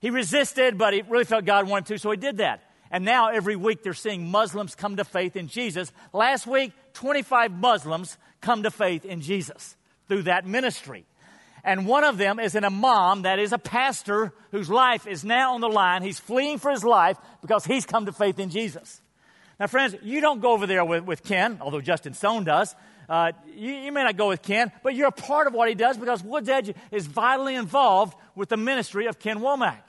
He 0.00 0.10
resisted, 0.10 0.76
but 0.76 0.92
he 0.92 1.02
really 1.02 1.24
felt 1.24 1.44
God 1.44 1.68
wanted 1.68 1.86
to, 1.94 1.98
so 1.98 2.10
he 2.10 2.16
did 2.16 2.38
that. 2.38 2.62
And 2.90 3.04
now 3.04 3.30
every 3.30 3.56
week 3.56 3.82
they're 3.82 3.94
seeing 3.94 4.30
Muslims 4.30 4.74
come 4.74 4.96
to 4.96 5.04
faith 5.04 5.36
in 5.36 5.48
Jesus. 5.48 5.90
Last 6.12 6.46
week, 6.46 6.72
25 6.92 7.52
Muslims 7.52 8.18
come 8.42 8.64
to 8.64 8.70
faith 8.70 9.06
in 9.06 9.22
Jesus 9.22 9.76
through 10.08 10.24
that 10.24 10.46
ministry. 10.46 11.06
And 11.64 11.86
one 11.86 12.02
of 12.02 12.18
them 12.18 12.40
is 12.40 12.54
an 12.54 12.64
imam, 12.64 13.22
that 13.22 13.38
is 13.38 13.52
a 13.52 13.58
pastor 13.58 14.32
whose 14.50 14.68
life 14.68 15.06
is 15.06 15.24
now 15.24 15.54
on 15.54 15.60
the 15.60 15.68
line. 15.68 16.02
He's 16.02 16.18
fleeing 16.18 16.58
for 16.58 16.70
his 16.70 16.82
life 16.82 17.16
because 17.40 17.64
he's 17.64 17.86
come 17.86 18.06
to 18.06 18.12
faith 18.12 18.38
in 18.38 18.50
Jesus. 18.50 19.00
Now, 19.60 19.68
friends, 19.68 19.94
you 20.02 20.20
don't 20.20 20.40
go 20.40 20.52
over 20.52 20.66
there 20.66 20.84
with, 20.84 21.04
with 21.04 21.22
Ken, 21.22 21.58
although 21.60 21.80
Justin 21.80 22.14
Stone 22.14 22.44
does. 22.44 22.74
Uh, 23.08 23.32
you, 23.54 23.72
you, 23.72 23.92
may 23.92 24.02
not 24.02 24.16
go 24.16 24.28
with 24.28 24.42
Ken, 24.42 24.72
but 24.82 24.94
you're 24.94 25.08
a 25.08 25.12
part 25.12 25.46
of 25.46 25.52
what 25.52 25.68
he 25.68 25.74
does 25.74 25.96
because 25.96 26.22
Woods 26.22 26.48
Edge 26.48 26.74
is 26.90 27.06
vitally 27.06 27.54
involved 27.54 28.16
with 28.34 28.48
the 28.48 28.56
ministry 28.56 29.06
of 29.06 29.18
Ken 29.18 29.38
Womack. 29.38 29.82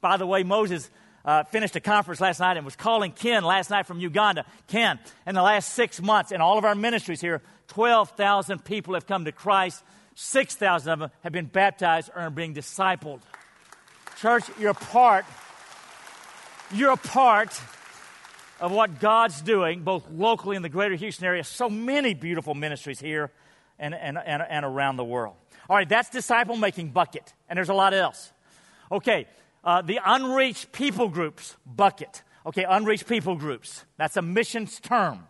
By 0.00 0.16
the 0.16 0.26
way, 0.26 0.42
Moses 0.42 0.88
uh, 1.24 1.42
finished 1.44 1.74
a 1.74 1.80
conference 1.80 2.20
last 2.20 2.38
night 2.38 2.56
and 2.56 2.64
was 2.64 2.76
calling 2.76 3.12
Ken 3.12 3.44
last 3.44 3.70
night 3.70 3.86
from 3.86 3.98
Uganda. 3.98 4.44
Ken, 4.68 4.98
in 5.26 5.34
the 5.34 5.42
last 5.42 5.74
six 5.74 6.00
months, 6.00 6.30
in 6.30 6.40
all 6.40 6.58
of 6.58 6.64
our 6.64 6.74
ministries 6.74 7.20
here, 7.20 7.42
12,000 7.68 8.64
people 8.64 8.94
have 8.94 9.06
come 9.06 9.24
to 9.24 9.32
Christ. 9.32 9.82
6,000 10.16 10.92
of 10.92 10.98
them 10.98 11.10
have 11.22 11.32
been 11.32 11.44
baptized 11.44 12.10
or 12.14 12.22
are 12.22 12.30
being 12.30 12.54
discipled. 12.54 13.20
Church, 14.18 14.44
you're 14.58 14.72
part. 14.72 15.26
You're 16.72 16.92
a 16.92 16.96
part 16.96 17.50
of 18.58 18.72
what 18.72 18.98
God's 18.98 19.42
doing, 19.42 19.82
both 19.82 20.08
locally 20.10 20.56
in 20.56 20.62
the 20.62 20.70
greater 20.70 20.94
Houston 20.94 21.26
area. 21.26 21.44
So 21.44 21.68
many 21.68 22.14
beautiful 22.14 22.54
ministries 22.54 22.98
here 22.98 23.30
and, 23.78 23.94
and, 23.94 24.16
and, 24.16 24.42
and 24.42 24.64
around 24.64 24.96
the 24.96 25.04
world. 25.04 25.34
All 25.68 25.76
right, 25.76 25.88
that's 25.88 26.08
disciple 26.08 26.56
making 26.56 26.90
bucket, 26.90 27.34
and 27.50 27.58
there's 27.58 27.68
a 27.68 27.74
lot 27.74 27.92
else. 27.92 28.32
Okay, 28.90 29.26
uh, 29.64 29.82
the 29.82 30.00
unreached 30.02 30.72
people 30.72 31.08
groups 31.08 31.56
bucket. 31.66 32.22
Okay, 32.46 32.64
unreached 32.64 33.06
people 33.06 33.36
groups. 33.36 33.84
That's 33.98 34.16
a 34.16 34.22
missions 34.22 34.80
term. 34.80 35.26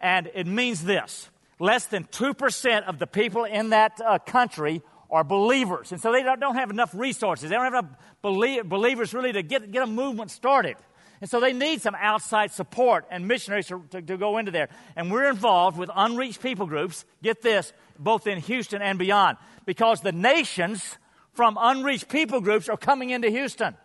And 0.00 0.28
it 0.34 0.46
means 0.48 0.82
this 0.82 1.28
less 1.58 1.86
than 1.86 2.04
2% 2.04 2.82
of 2.84 2.98
the 2.98 3.06
people 3.06 3.44
in 3.44 3.70
that 3.70 4.00
uh, 4.04 4.18
country 4.18 4.82
are 5.10 5.24
believers. 5.24 5.92
And 5.92 6.00
so 6.00 6.12
they 6.12 6.22
don't, 6.22 6.40
don't 6.40 6.56
have 6.56 6.70
enough 6.70 6.94
resources. 6.94 7.48
They 7.48 7.56
don't 7.56 7.64
have 7.64 7.84
enough 7.84 7.98
belie- 8.22 8.62
believers 8.62 9.14
really 9.14 9.32
to 9.32 9.42
get, 9.42 9.70
get 9.70 9.82
a 9.82 9.86
movement 9.86 10.30
started. 10.30 10.76
And 11.20 11.28
so 11.28 11.40
they 11.40 11.52
need 11.52 11.82
some 11.82 11.96
outside 11.96 12.52
support 12.52 13.06
and 13.10 13.26
missionaries 13.26 13.66
to, 13.68 13.82
to, 13.90 14.02
to, 14.02 14.16
go 14.16 14.38
into 14.38 14.52
there. 14.52 14.68
And 14.94 15.10
we're 15.10 15.28
involved 15.28 15.76
with 15.76 15.90
unreached 15.94 16.40
people 16.40 16.66
groups, 16.66 17.04
get 17.22 17.42
this, 17.42 17.72
both 17.98 18.26
in 18.26 18.38
Houston 18.38 18.82
and 18.82 18.98
beyond, 18.98 19.36
because 19.66 20.00
the 20.00 20.12
nations 20.12 20.96
from 21.32 21.58
unreached 21.60 22.08
people 22.08 22.40
groups 22.40 22.68
are 22.68 22.76
coming 22.76 23.10
into 23.10 23.30
Houston 23.30 23.76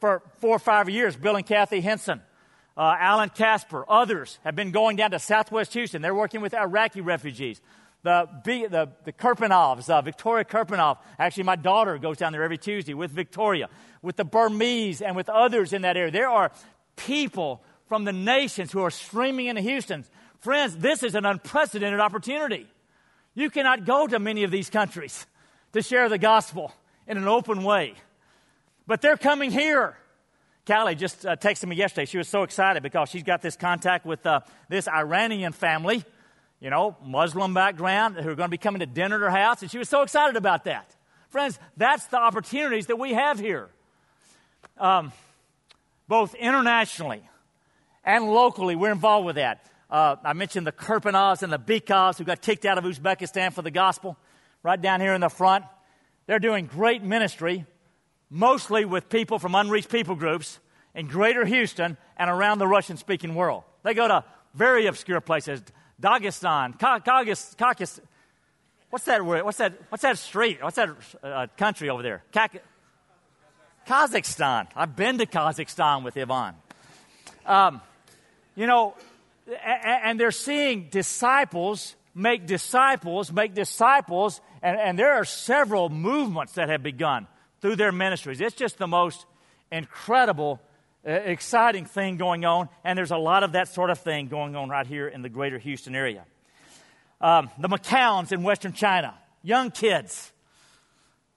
for 0.00 0.22
four 0.38 0.56
or 0.56 0.58
five 0.58 0.88
years. 0.88 1.14
Bill 1.16 1.36
and 1.36 1.46
Kathy 1.46 1.80
Henson, 1.80 2.20
uh, 2.76 2.94
Alan 2.98 3.30
Casper, 3.30 3.84
others 3.88 4.38
have 4.44 4.54
been 4.54 4.70
going 4.70 4.96
down 4.96 5.12
to 5.12 5.18
southwest 5.18 5.72
Houston. 5.72 6.02
They're 6.02 6.14
working 6.14 6.40
with 6.40 6.54
Iraqi 6.54 7.00
refugees. 7.00 7.60
The, 8.02 8.28
the, 8.44 8.90
the 9.04 9.12
Kirpanovs, 9.12 9.90
uh, 9.90 10.00
Victoria 10.02 10.44
Kirpanov, 10.44 10.98
actually, 11.18 11.44
my 11.44 11.56
daughter 11.56 11.98
goes 11.98 12.18
down 12.18 12.32
there 12.32 12.44
every 12.44 12.58
Tuesday 12.58 12.94
with 12.94 13.10
Victoria, 13.10 13.68
with 14.02 14.16
the 14.16 14.24
Burmese, 14.24 15.02
and 15.02 15.16
with 15.16 15.28
others 15.28 15.72
in 15.72 15.82
that 15.82 15.96
area. 15.96 16.12
There 16.12 16.28
are 16.28 16.52
people 16.94 17.64
from 17.88 18.04
the 18.04 18.12
nations 18.12 18.70
who 18.70 18.82
are 18.82 18.90
streaming 18.90 19.46
into 19.46 19.62
Houston. 19.62 20.04
Friends, 20.38 20.76
this 20.76 21.02
is 21.02 21.14
an 21.14 21.24
unprecedented 21.24 21.98
opportunity. 21.98 22.66
You 23.34 23.50
cannot 23.50 23.84
go 23.84 24.06
to 24.06 24.18
many 24.18 24.44
of 24.44 24.50
these 24.50 24.70
countries 24.70 25.26
to 25.72 25.82
share 25.82 26.08
the 26.08 26.18
gospel 26.18 26.72
in 27.06 27.16
an 27.16 27.26
open 27.26 27.64
way. 27.64 27.94
But 28.86 29.02
they're 29.02 29.16
coming 29.16 29.50
here. 29.50 29.96
Callie 30.66 30.94
just 30.94 31.24
uh, 31.24 31.36
texted 31.36 31.68
me 31.68 31.76
yesterday. 31.76 32.06
She 32.06 32.18
was 32.18 32.28
so 32.28 32.42
excited 32.42 32.82
because 32.82 33.08
she's 33.08 33.22
got 33.22 33.40
this 33.42 33.56
contact 33.56 34.04
with 34.04 34.26
uh, 34.26 34.40
this 34.68 34.88
Iranian 34.88 35.52
family 35.52 36.04
you 36.60 36.70
know, 36.70 36.96
Muslim 37.04 37.54
background 37.54 38.16
who 38.16 38.30
are 38.30 38.34
going 38.34 38.48
to 38.48 38.50
be 38.50 38.58
coming 38.58 38.80
to 38.80 38.86
dinner 38.86 39.16
at 39.16 39.20
her 39.20 39.30
house, 39.30 39.62
and 39.62 39.70
she 39.70 39.78
was 39.78 39.88
so 39.88 40.02
excited 40.02 40.36
about 40.36 40.64
that. 40.64 40.94
Friends, 41.28 41.58
that's 41.76 42.06
the 42.06 42.18
opportunities 42.18 42.86
that 42.86 42.98
we 42.98 43.12
have 43.12 43.38
here, 43.38 43.68
um, 44.78 45.12
both 46.08 46.34
internationally 46.34 47.22
and 48.04 48.26
locally. 48.32 48.74
We're 48.74 48.92
involved 48.92 49.26
with 49.26 49.36
that. 49.36 49.66
Uh, 49.90 50.16
I 50.24 50.32
mentioned 50.32 50.66
the 50.66 50.72
Kirpanovs 50.72 51.42
and 51.42 51.52
the 51.52 51.58
Bikovs 51.58 52.18
who 52.18 52.24
got 52.24 52.40
kicked 52.40 52.64
out 52.64 52.78
of 52.78 52.84
Uzbekistan 52.84 53.52
for 53.52 53.62
the 53.62 53.70
gospel, 53.70 54.16
right 54.62 54.80
down 54.80 55.00
here 55.00 55.14
in 55.14 55.20
the 55.20 55.28
front. 55.28 55.64
They're 56.26 56.38
doing 56.38 56.66
great 56.66 57.02
ministry, 57.02 57.66
mostly 58.30 58.84
with 58.84 59.08
people 59.08 59.38
from 59.38 59.54
unreached 59.54 59.90
people 59.90 60.14
groups 60.14 60.58
in 60.94 61.06
greater 61.06 61.44
Houston 61.44 61.96
and 62.16 62.30
around 62.30 62.58
the 62.58 62.66
Russian 62.66 62.96
speaking 62.96 63.34
world. 63.34 63.64
They 63.82 63.94
go 63.94 64.08
to 64.08 64.24
very 64.54 64.86
obscure 64.86 65.20
places. 65.20 65.62
Dagestan, 66.00 66.78
Kyrgyzstan. 66.78 68.00
What's 68.90 69.04
that 69.06 69.24
word? 69.24 69.44
What's 69.44 69.58
that? 69.58 69.74
What's 69.88 70.02
that 70.02 70.18
street? 70.18 70.62
What's 70.62 70.76
that 70.76 70.90
uh, 71.22 71.46
country 71.56 71.90
over 71.90 72.02
there? 72.02 72.22
Kak- 72.32 72.62
Kazakhstan. 73.86 74.68
I've 74.74 74.96
been 74.96 75.18
to 75.18 75.26
Kazakhstan 75.26 76.04
with 76.04 76.16
Yvonne. 76.16 76.54
Um, 77.44 77.80
you 78.54 78.66
know, 78.66 78.94
and 79.64 80.18
they're 80.18 80.30
seeing 80.30 80.88
disciples 80.90 81.94
make 82.16 82.46
disciples, 82.46 83.30
make 83.30 83.54
disciples, 83.54 84.40
and, 84.62 84.80
and 84.80 84.98
there 84.98 85.12
are 85.12 85.24
several 85.24 85.90
movements 85.90 86.54
that 86.54 86.70
have 86.70 86.82
begun 86.82 87.28
through 87.60 87.76
their 87.76 87.92
ministries. 87.92 88.40
It's 88.40 88.54
just 88.54 88.78
the 88.78 88.86
most 88.86 89.26
incredible 89.70 90.60
exciting 91.04 91.84
thing 91.84 92.16
going 92.16 92.44
on, 92.44 92.68
and 92.84 92.98
there's 92.98 93.12
a 93.12 93.16
lot 93.16 93.42
of 93.42 93.52
that 93.52 93.68
sort 93.68 93.90
of 93.90 93.98
thing 93.98 94.26
going 94.26 94.56
on 94.56 94.68
right 94.68 94.86
here 94.86 95.06
in 95.06 95.22
the 95.22 95.28
greater 95.28 95.58
Houston 95.58 95.94
area. 95.94 96.24
Um, 97.20 97.48
the 97.58 97.68
McCowns 97.68 98.32
in 98.32 98.42
Western 98.42 98.72
China, 98.72 99.14
young 99.42 99.70
kids, 99.70 100.32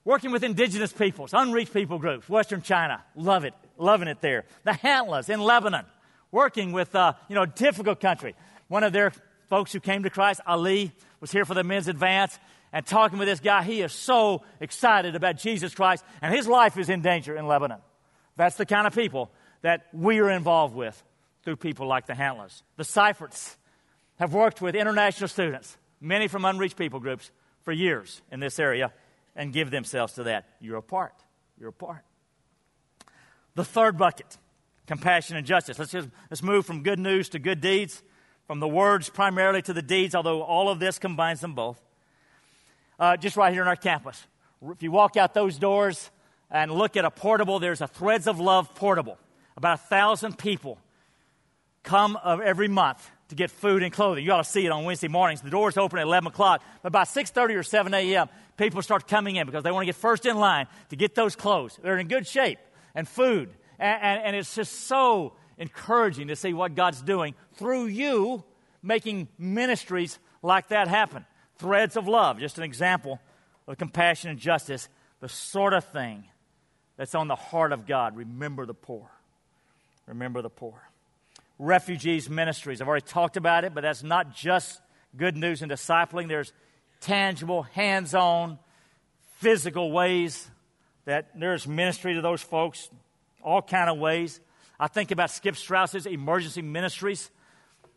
working 0.04 0.32
with 0.32 0.44
indigenous 0.44 0.92
peoples, 0.92 1.34
unreached 1.34 1.74
people 1.74 2.00
groups, 2.00 2.28
Western 2.28 2.62
China, 2.62 3.04
love 3.16 3.46
it, 3.46 3.54
loving 3.78 4.08
it 4.08 4.22
there. 4.22 4.46
The 4.64 4.72
Hantlas 4.72 5.30
in 5.30 5.40
Lebanon, 5.40 5.86
working 6.32 6.72
with, 6.72 6.96
uh, 6.96 7.14
you 7.28 7.36
know, 7.36 7.46
difficult 7.46 8.00
country. 8.00 8.36
One 8.68 8.84
of 8.84 8.92
their 8.92 9.14
folks 9.50 9.72
who 9.72 9.80
came 9.80 10.04
to 10.04 10.10
Christ, 10.10 10.42
Ali, 10.46 10.92
was 11.22 11.32
here 11.32 11.46
for 11.46 11.54
the 11.54 11.64
men's 11.64 11.88
advance 11.88 12.38
and 12.72 12.86
talking 12.86 13.20
with 13.20 13.28
this 13.28 13.40
guy. 13.40 13.64
He 13.64 13.82
is 13.82 13.94
so 13.94 14.44
excited 14.60 15.16
about 15.16 15.38
Jesus 15.38 15.74
Christ, 15.74 16.04
and 16.22 16.34
his 16.34 16.48
life 16.48 16.78
is 16.78 16.90
in 16.90 17.02
danger 17.02 17.36
in 17.36 17.48
Lebanon. 17.48 17.80
That's 18.36 18.56
the 18.56 18.66
kind 18.66 18.88
of 18.88 18.96
people 18.96 19.32
that 19.62 19.88
we 19.94 20.20
are 20.20 20.30
involved 20.30 20.76
with 20.76 21.02
through 21.44 21.58
people 21.58 21.88
like 21.88 22.06
the 22.06 22.14
Hantlas. 22.14 22.62
The 22.78 22.84
Seiferts 22.84 23.56
have 24.20 24.34
worked 24.34 24.62
with 24.62 24.76
international 24.76 25.28
students, 25.28 25.78
many 26.00 26.28
from 26.28 26.46
unreached 26.46 26.78
people 26.78 27.00
groups, 27.00 27.32
for 27.64 27.74
years 27.74 28.22
in 28.32 28.40
this 28.40 28.60
area 28.60 28.94
and 29.36 29.54
give 29.54 29.72
themselves 29.72 30.14
to 30.14 30.24
that. 30.24 30.46
You're 30.60 30.78
a 30.78 30.82
part. 30.82 31.14
You're 31.60 31.70
a 31.70 31.74
part. 31.74 32.04
The 33.56 33.66
third 33.66 33.98
bucket 33.98 34.38
compassion 34.90 35.38
and 35.38 35.46
justice. 35.46 35.78
Let's, 35.78 35.92
just, 35.92 36.10
let's 36.32 36.42
move 36.42 36.66
from 36.66 36.82
good 36.82 36.98
news 36.98 37.30
to 37.30 37.40
good 37.40 37.62
deeds, 37.62 38.02
from 38.48 38.60
the 38.60 38.68
words 38.68 39.08
primarily 39.08 39.62
to 39.62 39.72
the 39.72 39.84
deeds, 39.84 40.16
although 40.16 40.42
all 40.42 40.68
of 40.68 40.80
this 40.80 40.98
combines 40.98 41.42
them 41.42 41.54
both. 41.54 41.80
Uh, 43.00 43.16
just 43.16 43.38
right 43.38 43.54
here 43.54 43.62
on 43.62 43.68
our 43.70 43.78
campus. 43.78 44.22
If 44.62 44.84
you 44.84 44.92
walk 44.92 45.16
out 45.16 45.34
those 45.34 45.58
doors 45.58 46.12
and 46.52 46.70
look 46.70 46.98
at 46.98 47.06
a 47.06 47.12
portable, 47.12 47.60
there's 47.60 47.80
a 47.80 47.88
Threads 47.88 48.28
of 48.28 48.42
Love 48.42 48.76
portable. 48.76 49.18
About 49.56 49.76
a 49.76 49.84
thousand 49.84 50.38
people 50.38 50.78
come 51.84 52.18
every 52.26 52.68
month 52.68 53.10
to 53.30 53.36
get 53.36 53.52
food 53.52 53.84
and 53.84 53.94
clothing. 53.94 54.26
You 54.26 54.34
ought 54.34 54.44
to 54.44 54.50
see 54.50 54.66
it 54.66 54.70
on 54.70 54.84
Wednesday 54.84 55.08
mornings. 55.08 55.42
The 55.42 55.50
doors 55.50 55.78
open 55.78 55.98
at 56.00 56.04
11 56.04 56.28
o'clock, 56.28 56.62
but 56.84 56.92
by 56.92 57.04
6.30 57.04 57.56
or 57.56 57.64
7 57.64 57.94
a.m., 57.94 58.28
people 58.58 58.82
start 58.82 59.08
coming 59.08 59.38
in 59.38 59.46
because 59.46 59.64
they 59.64 59.72
want 59.72 59.84
to 59.84 59.86
get 59.86 59.96
first 59.96 60.26
in 60.26 60.38
line 60.38 60.68
to 60.90 60.98
get 60.98 61.16
those 61.16 61.38
clothes. 61.38 61.80
They're 61.82 61.98
in 61.98 62.10
good 62.10 62.28
shape 62.28 62.60
and 62.96 63.08
food. 63.08 63.50
And, 63.80 64.04
and, 64.04 64.24
and 64.26 64.36
it's 64.36 64.56
just 64.56 64.88
so 64.88 65.34
encouraging 65.58 66.28
to 66.28 66.36
see 66.36 66.52
what 66.52 66.76
God's 66.76 67.02
doing 67.02 67.34
through 67.54 67.86
you 67.86 68.44
making 68.84 69.30
ministries 69.38 70.20
like 70.42 70.70
that 70.70 70.90
happen. 70.90 71.26
Threads 71.60 71.96
of 71.96 72.08
love, 72.08 72.40
just 72.40 72.58
an 72.58 72.64
example 72.64 73.20
of 73.68 73.78
compassion 73.78 74.30
and 74.30 74.40
justice, 74.40 74.90
the 75.20 75.30
sort 75.30 75.74
of 75.74 75.84
thing 75.86 76.24
that's 76.98 77.16
on 77.16 77.28
the 77.28 77.36
heart 77.36 77.72
of 77.72 77.86
God. 77.86 78.16
Remember 78.16 78.66
the 78.66 78.74
poor. 78.74 79.10
Remember 80.08 80.42
the 80.42 80.50
poor. 80.50 80.82
Refugees 81.60 82.30
ministries. 82.30 82.82
I've 82.82 82.88
already 82.88 83.06
talked 83.06 83.38
about 83.38 83.66
it, 83.66 83.74
but 83.74 83.82
that's 83.82 84.04
not 84.04 84.34
just 84.34 84.82
good 85.16 85.36
news 85.38 85.62
and 85.62 85.72
discipling. 85.72 86.28
There's 86.28 86.52
tangible, 87.02 87.64
hands 87.64 88.16
on, 88.16 88.58
physical 89.38 89.92
ways 89.92 90.50
that 91.06 91.30
there's 91.38 91.68
ministry 91.68 92.14
to 92.16 92.22
those 92.22 92.42
folks, 92.42 92.90
all 93.42 93.62
kind 93.62 93.90
of 93.90 93.98
ways. 93.98 94.40
I 94.80 94.88
think 94.88 95.12
about 95.12 95.32
Skip 95.32 95.56
Strauss's 95.56 96.06
emergency 96.06 96.62
ministries. 96.62 97.30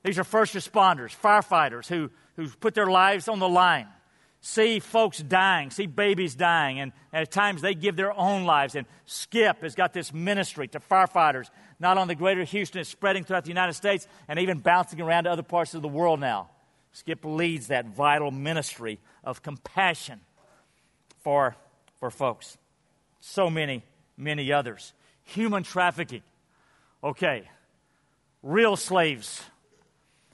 These 0.03 0.18
are 0.18 0.25
first 0.25 0.55
responders, 0.55 1.16
firefighters 1.16 1.87
who, 1.87 2.11
who 2.37 2.49
put 2.49 2.75
their 2.75 2.87
lives 2.87 3.29
on 3.29 3.38
the 3.38 3.49
line 3.49 3.88
see 4.42 4.81
folks 4.81 5.18
dying, 5.18 5.71
see 5.71 5.87
babies 5.87 6.35
dying, 6.35 6.81
and, 6.81 6.92
at 7.12 7.31
times 7.31 7.62
they 7.62 7.75
give 7.75 7.97
their 7.97 8.12
own 8.12 8.45
lives. 8.45 8.75
And 8.75 8.87
Skip 9.07 9.62
has 9.62 9.75
got 9.75 9.92
this 9.92 10.12
ministry 10.12 10.68
to 10.68 10.81
firefighters, 10.81 11.49
not 11.79 11.97
on 11.97 12.09
the 12.09 12.14
greater 12.14 12.45
Houston, 12.45 12.81
it's 12.81 12.90
spreading 12.90 13.25
throughout 13.25 13.45
the 13.45 13.51
United 13.51 13.75
States 13.75 14.07
and 14.29 14.38
even 14.38 14.59
bouncing 14.59 15.01
around 15.01 15.25
to 15.25 15.31
other 15.31 15.42
parts 15.42 15.75
of 15.75 15.83
the 15.83 15.88
world 15.88 16.21
now. 16.21 16.51
Skip 16.92 17.21
leads 17.25 17.68
that 17.68 17.87
vital 17.87 18.31
ministry 18.31 18.99
of 19.25 19.42
compassion 19.42 20.21
for, 21.23 21.57
for 22.01 22.11
folks. 22.11 22.59
So 23.21 23.49
many, 23.49 23.85
many 24.16 24.53
others. 24.53 24.92
Human 25.25 25.62
trafficking. 25.62 26.23
Okay. 27.03 27.49
Real 28.42 28.77
slaves 28.77 29.42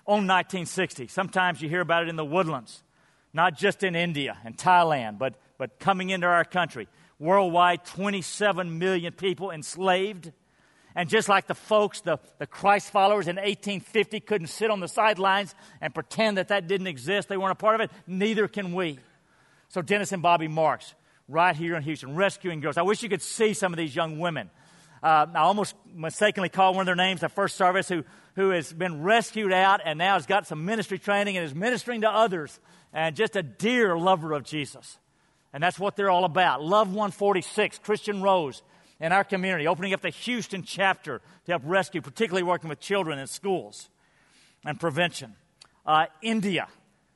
on 0.08 0.26
1960. 0.26 1.06
Sometimes 1.06 1.62
you 1.62 1.68
hear 1.68 1.80
about 1.80 2.02
it 2.02 2.08
in 2.08 2.16
the 2.16 2.24
woodlands 2.24 2.82
not 3.32 3.56
just 3.56 3.82
in 3.82 3.94
India 3.94 4.36
and 4.44 4.56
Thailand, 4.56 5.18
but, 5.18 5.34
but 5.58 5.78
coming 5.78 6.10
into 6.10 6.26
our 6.26 6.44
country. 6.44 6.88
Worldwide, 7.18 7.84
27 7.84 8.78
million 8.78 9.12
people 9.12 9.50
enslaved. 9.50 10.32
And 10.94 11.08
just 11.08 11.28
like 11.28 11.46
the 11.46 11.54
folks, 11.54 12.00
the, 12.00 12.18
the 12.38 12.46
Christ 12.46 12.90
followers 12.90 13.28
in 13.28 13.36
1850 13.36 14.20
couldn't 14.20 14.46
sit 14.48 14.70
on 14.70 14.80
the 14.80 14.88
sidelines 14.88 15.54
and 15.80 15.94
pretend 15.94 16.38
that 16.38 16.48
that 16.48 16.66
didn't 16.66 16.86
exist, 16.86 17.28
they 17.28 17.36
weren't 17.36 17.52
a 17.52 17.56
part 17.56 17.74
of 17.76 17.80
it, 17.80 17.90
neither 18.06 18.48
can 18.48 18.72
we. 18.72 18.98
So 19.68 19.82
Dennis 19.82 20.12
and 20.12 20.22
Bobby 20.22 20.48
Marks, 20.48 20.94
right 21.28 21.54
here 21.54 21.76
in 21.76 21.82
Houston, 21.82 22.16
rescuing 22.16 22.60
girls. 22.60 22.78
I 22.78 22.82
wish 22.82 23.02
you 23.02 23.08
could 23.08 23.22
see 23.22 23.52
some 23.52 23.72
of 23.72 23.76
these 23.76 23.94
young 23.94 24.18
women. 24.18 24.50
Uh, 25.02 25.26
I 25.34 25.38
almost 25.38 25.74
mistakenly 25.94 26.48
called 26.48 26.76
one 26.76 26.82
of 26.82 26.86
their 26.86 26.96
names 26.96 27.20
the 27.20 27.28
first 27.28 27.56
service 27.56 27.88
who, 27.88 28.04
who 28.34 28.50
has 28.50 28.72
been 28.72 29.02
rescued 29.02 29.52
out 29.52 29.80
and 29.84 29.98
now 29.98 30.14
has 30.14 30.26
got 30.26 30.46
some 30.46 30.64
ministry 30.64 30.98
training 30.98 31.36
and 31.36 31.46
is 31.46 31.54
ministering 31.54 32.00
to 32.00 32.10
others 32.10 32.58
and 32.92 33.14
just 33.14 33.36
a 33.36 33.42
dear 33.42 33.96
lover 33.96 34.32
of 34.32 34.44
Jesus. 34.44 34.98
And 35.52 35.62
that's 35.62 35.78
what 35.78 35.96
they're 35.96 36.10
all 36.10 36.24
about. 36.24 36.62
Love 36.62 36.88
146, 36.88 37.78
Christian 37.78 38.22
Rose 38.22 38.62
in 39.00 39.12
our 39.12 39.24
community, 39.24 39.66
opening 39.66 39.94
up 39.94 40.00
the 40.00 40.10
Houston 40.10 40.62
chapter 40.62 41.20
to 41.46 41.52
help 41.52 41.62
rescue, 41.64 42.00
particularly 42.00 42.42
working 42.42 42.68
with 42.68 42.80
children 42.80 43.18
in 43.18 43.26
schools 43.26 43.88
and 44.64 44.78
prevention. 44.78 45.34
Uh, 45.86 46.06
India, 46.20 46.66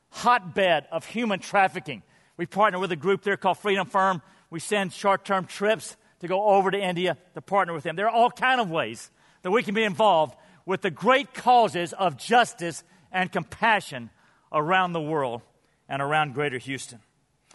hotbed 0.09 0.87
of 0.91 1.05
human 1.05 1.39
trafficking. 1.39 2.01
We 2.37 2.45
partner 2.45 2.79
with 2.79 2.91
a 2.91 2.95
group 2.95 3.23
there 3.23 3.37
called 3.37 3.57
Freedom 3.57 3.85
Firm. 3.85 4.21
We 4.49 4.59
send 4.59 4.93
short 4.93 5.25
term 5.25 5.45
trips 5.45 5.97
to 6.23 6.29
go 6.29 6.45
over 6.45 6.71
to 6.71 6.79
India 6.79 7.17
to 7.33 7.41
partner 7.41 7.73
with 7.73 7.83
them. 7.83 7.97
There 7.97 8.07
are 8.07 8.15
all 8.15 8.31
kind 8.31 8.61
of 8.61 8.71
ways 8.71 9.11
that 9.41 9.51
we 9.51 9.61
can 9.61 9.75
be 9.75 9.83
involved 9.83 10.35
with 10.65 10.81
the 10.81 10.89
great 10.89 11.33
causes 11.33 11.91
of 11.91 12.17
justice 12.17 12.81
and 13.11 13.29
compassion 13.29 14.09
around 14.51 14.93
the 14.93 15.01
world 15.01 15.41
and 15.89 16.01
around 16.01 16.33
greater 16.33 16.57
Houston. 16.57 16.99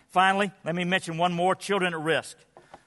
Finally, 0.09 0.53
let 0.65 0.75
me 0.75 0.85
mention 0.85 1.17
one 1.17 1.33
more 1.33 1.55
children 1.55 1.95
at 1.95 2.01
risk. 2.01 2.37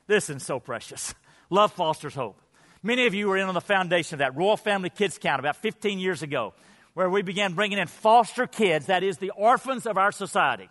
This 0.06 0.30
is 0.30 0.44
so 0.44 0.60
precious. 0.60 1.16
Love 1.50 1.74
fosters 1.74 2.14
hope. 2.14 2.40
Many 2.84 3.08
of 3.08 3.16
you 3.16 3.28
were 3.28 3.38
in 3.38 3.48
on 3.48 3.56
the 3.56 3.62
foundation 3.62 4.16
of 4.16 4.20
that 4.20 4.36
Royal 4.36 4.58
Family 4.58 4.92
Kids 4.92 5.18
Camp 5.18 5.40
about 5.40 5.56
15 5.58 5.98
years 5.98 6.22
ago, 6.22 6.54
where 6.94 7.10
we 7.10 7.24
began 7.24 7.54
bringing 7.54 7.80
in 7.80 7.88
foster 7.88 8.46
kids, 8.46 8.86
that 8.86 9.02
is, 9.02 9.18
the 9.18 9.32
orphans 9.32 9.88
of 9.88 9.98
our 9.98 10.12
society, 10.12 10.70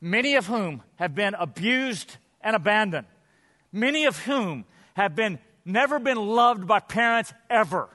many 0.00 0.34
of 0.34 0.46
whom 0.46 0.82
have 0.96 1.14
been 1.14 1.34
abused 1.34 2.16
and 2.40 2.56
abandoned, 2.56 3.06
many 3.74 4.06
of 4.06 4.18
whom 4.20 4.64
have 4.94 5.14
been 5.14 5.38
never 5.64 5.98
been 5.98 6.16
loved 6.16 6.66
by 6.66 6.78
parents 6.78 7.32
ever. 7.50 7.88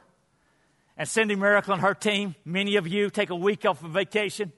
And 0.98 1.08
Cindy 1.08 1.36
Miracle 1.36 1.74
and 1.74 1.82
her 1.82 1.94
team, 1.94 2.36
many 2.44 2.76
of 2.76 2.88
you 2.88 3.10
take 3.10 3.30
a 3.30 3.36
week 3.36 3.66
off 3.66 3.84
of 3.84 3.92
vacation, 3.92 4.52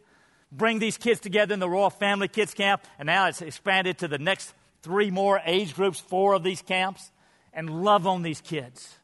bring 0.51 0.79
these 0.79 0.97
kids 0.97 1.19
together 1.19 1.53
in 1.53 1.59
the 1.59 1.69
Royal 1.69 1.91
Family 1.91 2.27
Kids 2.27 2.53
Camp, 2.53 2.83
and 2.97 3.05
now 3.05 3.27
it's 3.27 3.41
expanded 3.41 3.99
to 3.99 4.07
the 4.07 4.17
next 4.17 4.53
three 4.81 5.11
more 5.11 5.39
age 5.45 5.75
groups, 5.75 5.99
four 5.99 6.33
of 6.33 6.43
these 6.43 6.61
camps, 6.61 7.11
and 7.53 7.83
love 7.83 8.07
on 8.07 8.23
these 8.23 8.41
kids 8.41 8.97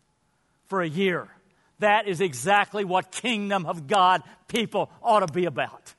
for 0.65 0.81
a 0.81 0.89
year. 0.89 1.27
That 1.79 2.07
is 2.07 2.21
exactly 2.21 2.83
what 2.83 3.11
kingdom 3.11 3.67
of 3.67 3.85
God 3.85 4.23
people 4.47 4.89
ought 5.03 5.19
to 5.19 5.31
be 5.31 5.45
about. 5.45 5.93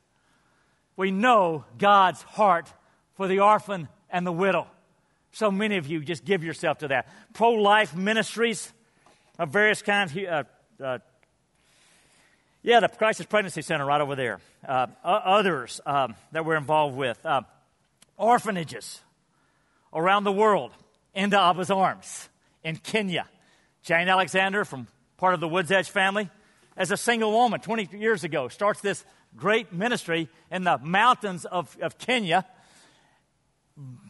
We 0.97 1.13
know 1.13 1.65
God's 1.79 2.23
heart 2.23 2.73
for 3.15 3.29
the 3.29 3.41
orphan 3.41 3.89
and 4.11 4.27
the 4.27 4.33
widow. 4.33 4.67
So 5.33 5.51
many 5.51 5.77
of 5.77 5.87
you 5.87 6.01
just 6.01 6.25
give 6.25 6.43
yourself 6.43 6.79
to 6.79 6.89
that. 6.89 7.09
Pro 7.35 7.53
life 7.53 7.95
ministries 7.95 8.73
of 9.39 9.51
various 9.51 9.83
kinds. 9.83 10.17
Uh, 10.17 10.45
uh, 10.83 10.99
yeah, 12.63 12.81
the 12.81 12.89
Crisis 12.89 13.27
Pregnancy 13.27 13.63
Center 13.63 13.87
right 13.87 14.01
over 14.01 14.17
there. 14.17 14.41
Uh, 14.67 14.87
others 15.05 15.81
um, 15.87 16.15
that 16.33 16.45
we're 16.45 16.57
involved 16.57 16.97
with. 16.97 17.25
Uh, 17.25 17.43
orphanages 18.17 19.01
around 19.93 20.25
the 20.25 20.33
world 20.33 20.73
into 21.15 21.37
Abba's 21.37 21.71
arms 21.71 22.29
in 22.65 22.77
Kenya. 22.77 23.27
Jane 23.83 24.09
Alexander 24.09 24.65
from 24.65 24.87
part 25.17 25.35
of 25.35 25.41
the 25.41 25.49
Woods 25.49 25.71
Edge 25.71 25.89
family, 25.89 26.29
as 26.77 26.91
a 26.91 26.97
single 26.97 27.33
woman 27.33 27.61
20 27.61 27.97
years 27.97 28.25
ago, 28.25 28.49
starts 28.49 28.81
this 28.81 29.05
great 29.37 29.73
ministry 29.73 30.29
in 30.51 30.65
the 30.65 30.79
mountains 30.79 31.45
of, 31.45 31.77
of 31.81 31.99
Kenya, 31.99 32.45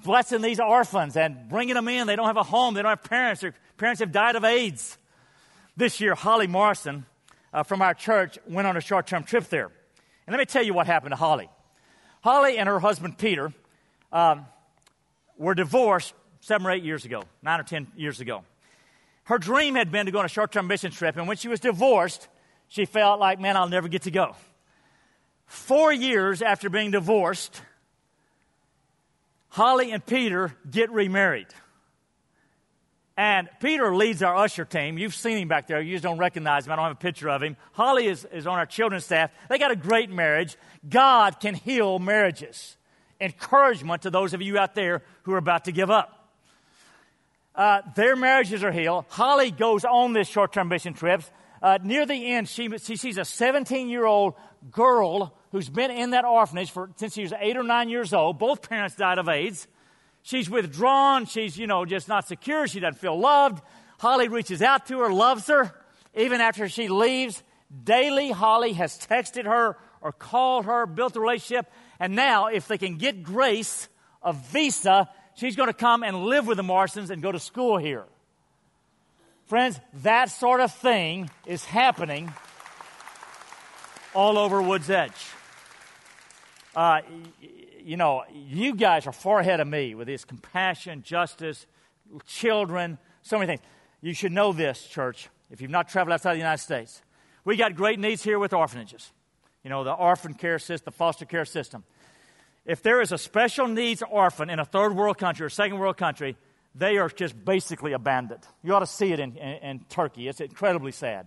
blessing 0.04 0.40
these 0.40 0.61
orphans 0.61 1.16
and 1.16 1.48
bringing 1.48 1.74
them 1.74 1.88
in. 1.88 2.07
They 2.07 2.16
don't 2.16 2.26
have 2.26 2.37
a 2.37 2.42
home, 2.42 2.74
they 2.74 2.83
don't 2.83 2.90
have 2.90 3.04
parents, 3.04 3.42
their 3.42 3.54
parents 3.76 4.00
have 4.00 4.12
died 4.12 4.37
of 4.37 4.44
AIDS. 4.44 4.96
This 5.76 6.00
year, 6.00 6.14
Holly 6.14 6.46
Morrison 6.46 7.07
uh, 7.52 7.62
from 7.62 7.83
our 7.83 7.94
church 7.94 8.38
went 8.48 8.66
on 8.66 8.76
a 8.76 8.81
short 8.81 9.07
term 9.07 9.24
trip 9.24 9.48
there. 9.48 9.70
And 10.26 10.35
let 10.35 10.38
me 10.38 10.44
tell 10.44 10.62
you 10.62 10.74
what 10.74 10.87
happened 10.87 11.12
to 11.12 11.16
Holly. 11.16 11.48
Holly 12.22 12.59
and 12.59 12.68
her 12.68 12.81
husband 12.81 13.16
Peter 13.16 13.52
um, 14.12 14.46
were 15.37 15.54
divorced 15.54 16.14
seven 16.40 16.66
or 16.66 16.70
eight 16.72 16.83
years 16.83 17.04
ago, 17.04 17.24
nine 17.42 17.61
or 17.61 17.62
ten 17.64 17.87
years 17.96 18.20
ago. 18.20 18.44
Her 19.24 19.38
dream 19.38 19.74
had 19.74 19.92
been 19.92 20.07
to 20.07 20.12
go 20.12 20.18
on 20.18 20.24
a 20.24 20.28
short 20.28 20.52
term 20.52 20.66
mission 20.66 20.90
trip, 20.90 21.16
and 21.16 21.28
when 21.28 21.37
she 21.37 21.48
was 21.48 21.61
divorced, 21.61 22.28
she 22.68 22.85
felt 22.85 23.20
like, 23.20 23.40
man, 23.40 23.57
I'll 23.57 23.68
never 23.68 23.88
get 23.88 24.02
to 24.02 24.11
go. 24.11 24.35
Four 25.46 25.92
years 25.92 26.42
after 26.42 26.68
being 26.68 26.90
divorced, 26.90 27.62
Holly 29.59 29.90
and 29.90 30.07
Peter 30.07 30.55
get 30.71 30.88
remarried. 30.92 31.49
And 33.16 33.49
Peter 33.59 33.92
leads 33.92 34.23
our 34.23 34.37
usher 34.37 34.64
team. 34.64 34.99
You've 34.99 35.16
seen 35.16 35.37
him 35.37 35.49
back 35.49 35.66
there. 35.66 35.81
You 35.81 35.94
just 35.97 36.05
don't 36.05 36.18
recognize 36.18 36.64
him. 36.64 36.71
I 36.71 36.77
don't 36.77 36.85
have 36.85 36.92
a 36.92 37.01
picture 37.01 37.29
of 37.29 37.42
him. 37.42 37.57
Holly 37.73 38.07
is, 38.07 38.25
is 38.27 38.47
on 38.47 38.57
our 38.57 38.66
children's 38.66 39.05
staff. 39.05 39.33
They 39.49 39.59
got 39.59 39.73
a 39.73 39.77
great 39.77 40.11
marriage. 40.11 40.57
God 40.88 41.40
can 41.40 41.57
heal 41.57 41.99
marriages 41.99 42.77
encouragement 43.21 44.03
to 44.03 44.11
those 44.11 44.33
of 44.33 44.42
you 44.42 44.59
out 44.59 44.77
there 44.77 45.03
who 45.23 45.33
are 45.33 45.38
about 45.38 45.64
to 45.64 45.73
give 45.73 45.90
up. 45.90 46.31
Uh, 47.53 47.83
their 47.97 48.14
marriages 48.14 48.62
are 48.62 48.71
healed. 48.71 49.07
Holly 49.09 49.51
goes 49.51 49.85
on 49.85 50.12
this 50.12 50.29
short 50.29 50.53
term 50.53 50.68
mission 50.68 50.94
trips. 50.94 51.29
Uh, 51.61 51.79
near 51.83 52.07
the 52.07 52.14
end, 52.14 52.49
she, 52.49 52.68
she 52.79 52.94
sees 52.94 53.18
a 53.18 53.25
17 53.25 53.88
year 53.88 54.07
old 54.07 54.35
girl 54.71 55.35
who's 55.53 55.69
been 55.69 55.91
in 55.91 56.11
that 56.11 56.25
orphanage 56.25 56.71
for, 56.71 56.91
since 56.97 57.15
she 57.15 57.23
was 57.23 57.33
eight 57.41 57.57
or 57.57 57.63
nine 57.63 57.89
years 57.89 58.13
old. 58.13 58.39
Both 58.39 58.69
parents 58.69 58.97
died 58.97 59.19
of 59.19 59.29
AIDS. 59.29 59.67
She's 60.23 60.51
withdrawn. 60.51 61.27
She's, 61.27 61.57
you 61.57 61.67
know, 61.67 61.85
just 61.85 62.09
not 62.09 62.27
secure. 62.27 62.67
She 62.67 62.81
doesn't 62.81 63.01
feel 63.01 63.19
loved. 63.19 63.63
Holly 63.99 64.29
reaches 64.29 64.63
out 64.63 64.87
to 64.87 65.01
her, 65.01 65.13
loves 65.13 65.47
her. 65.47 65.75
Even 66.15 66.41
after 66.41 66.69
she 66.69 66.89
leaves, 66.89 67.43
daily 67.85 68.31
Holly 68.31 68.73
has 68.75 68.99
texted 68.99 69.45
her 69.45 69.77
or 70.01 70.13
called 70.13 70.67
her, 70.67 70.87
built 70.87 71.17
a 71.17 71.21
relationship, 71.21 71.71
and 72.01 72.15
now, 72.15 72.47
if 72.47 72.69
they 72.69 72.79
can 72.79 72.97
get 72.97 73.23
grace, 73.23 73.89
a 74.23 74.33
visa, 74.33 75.09
she's 75.35 75.57
going 75.57 75.67
to 75.69 75.73
come 75.73 76.03
and 76.03 76.25
live 76.25 76.47
with 76.47 76.57
the 76.57 76.63
Morrisons 76.63 77.11
and 77.11 77.21
go 77.21 77.33
to 77.33 77.41
school 77.41 77.77
here. 77.77 78.05
Friends, 79.47 79.81
that 80.03 80.27
sort 80.27 80.61
of 80.61 80.73
thing 80.73 81.31
is 81.47 81.65
happening 81.65 82.33
all 84.15 84.39
over 84.39 84.63
Woods 84.63 84.91
Edge. 84.91 85.13
Uh, 86.79 87.01
you 87.81 87.97
know, 87.97 88.23
you 88.33 88.73
guys 88.73 89.09
are 89.09 89.12
far 89.12 89.41
ahead 89.41 89.59
of 89.59 89.67
me 89.67 89.97
with 89.97 90.07
this 90.07 90.25
compassion, 90.25 91.03
justice, 91.03 91.67
children, 92.25 92.99
so 93.23 93.37
many 93.37 93.49
things. 93.49 93.61
You 94.01 94.14
should 94.14 94.31
know 94.31 94.53
this, 94.53 94.87
church, 94.87 95.29
if 95.51 95.61
you've 95.61 95.73
not 95.73 95.88
traveled 95.88 96.12
outside 96.14 96.35
the 96.35 96.38
United 96.38 96.62
States. 96.62 97.03
We 97.45 97.57
got 97.57 97.75
great 97.75 97.99
needs 97.99 98.23
here 98.23 98.38
with 98.38 98.53
orphanages 98.53 99.11
you 99.64 99.71
know, 99.71 99.83
the 99.83 99.93
orphan 99.93 100.35
care 100.35 100.61
system, 100.61 100.85
the 100.93 100.97
foster 100.97 101.25
care 101.25 101.45
system. 101.45 101.83
If 102.64 102.81
there 102.85 103.01
is 103.01 103.11
a 103.11 103.19
special 103.19 103.67
needs 103.67 104.01
orphan 104.09 104.49
in 104.49 104.61
a 104.61 104.64
third 104.64 104.95
world 104.95 105.19
country 105.19 105.45
or 105.45 105.49
second 105.49 105.81
world 105.81 105.97
country, 105.97 106.37
they 106.77 106.97
are 106.99 107.09
just 107.09 107.45
basically 107.45 107.93
abandoned. 107.93 108.47
You 108.62 108.73
ought 108.73 108.81
to 108.81 108.87
see 108.87 109.12
it 109.12 109.19
in, 109.19 109.37
in, 109.37 109.57
in 109.57 109.81
Turkey. 109.88 110.29
It's 110.29 110.41
incredibly 110.41 110.93
sad. 110.93 111.27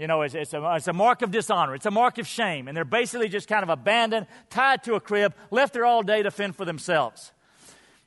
You 0.00 0.06
know, 0.06 0.22
it's, 0.22 0.34
it's, 0.34 0.54
a, 0.54 0.76
it's 0.76 0.88
a 0.88 0.94
mark 0.94 1.20
of 1.20 1.30
dishonor. 1.30 1.74
It's 1.74 1.84
a 1.84 1.90
mark 1.90 2.16
of 2.16 2.26
shame. 2.26 2.68
And 2.68 2.76
they're 2.76 2.86
basically 2.86 3.28
just 3.28 3.46
kind 3.46 3.62
of 3.62 3.68
abandoned, 3.68 4.28
tied 4.48 4.82
to 4.84 4.94
a 4.94 5.00
crib, 5.00 5.34
left 5.50 5.74
there 5.74 5.84
all 5.84 6.02
day 6.02 6.22
to 6.22 6.30
fend 6.30 6.56
for 6.56 6.64
themselves. 6.64 7.32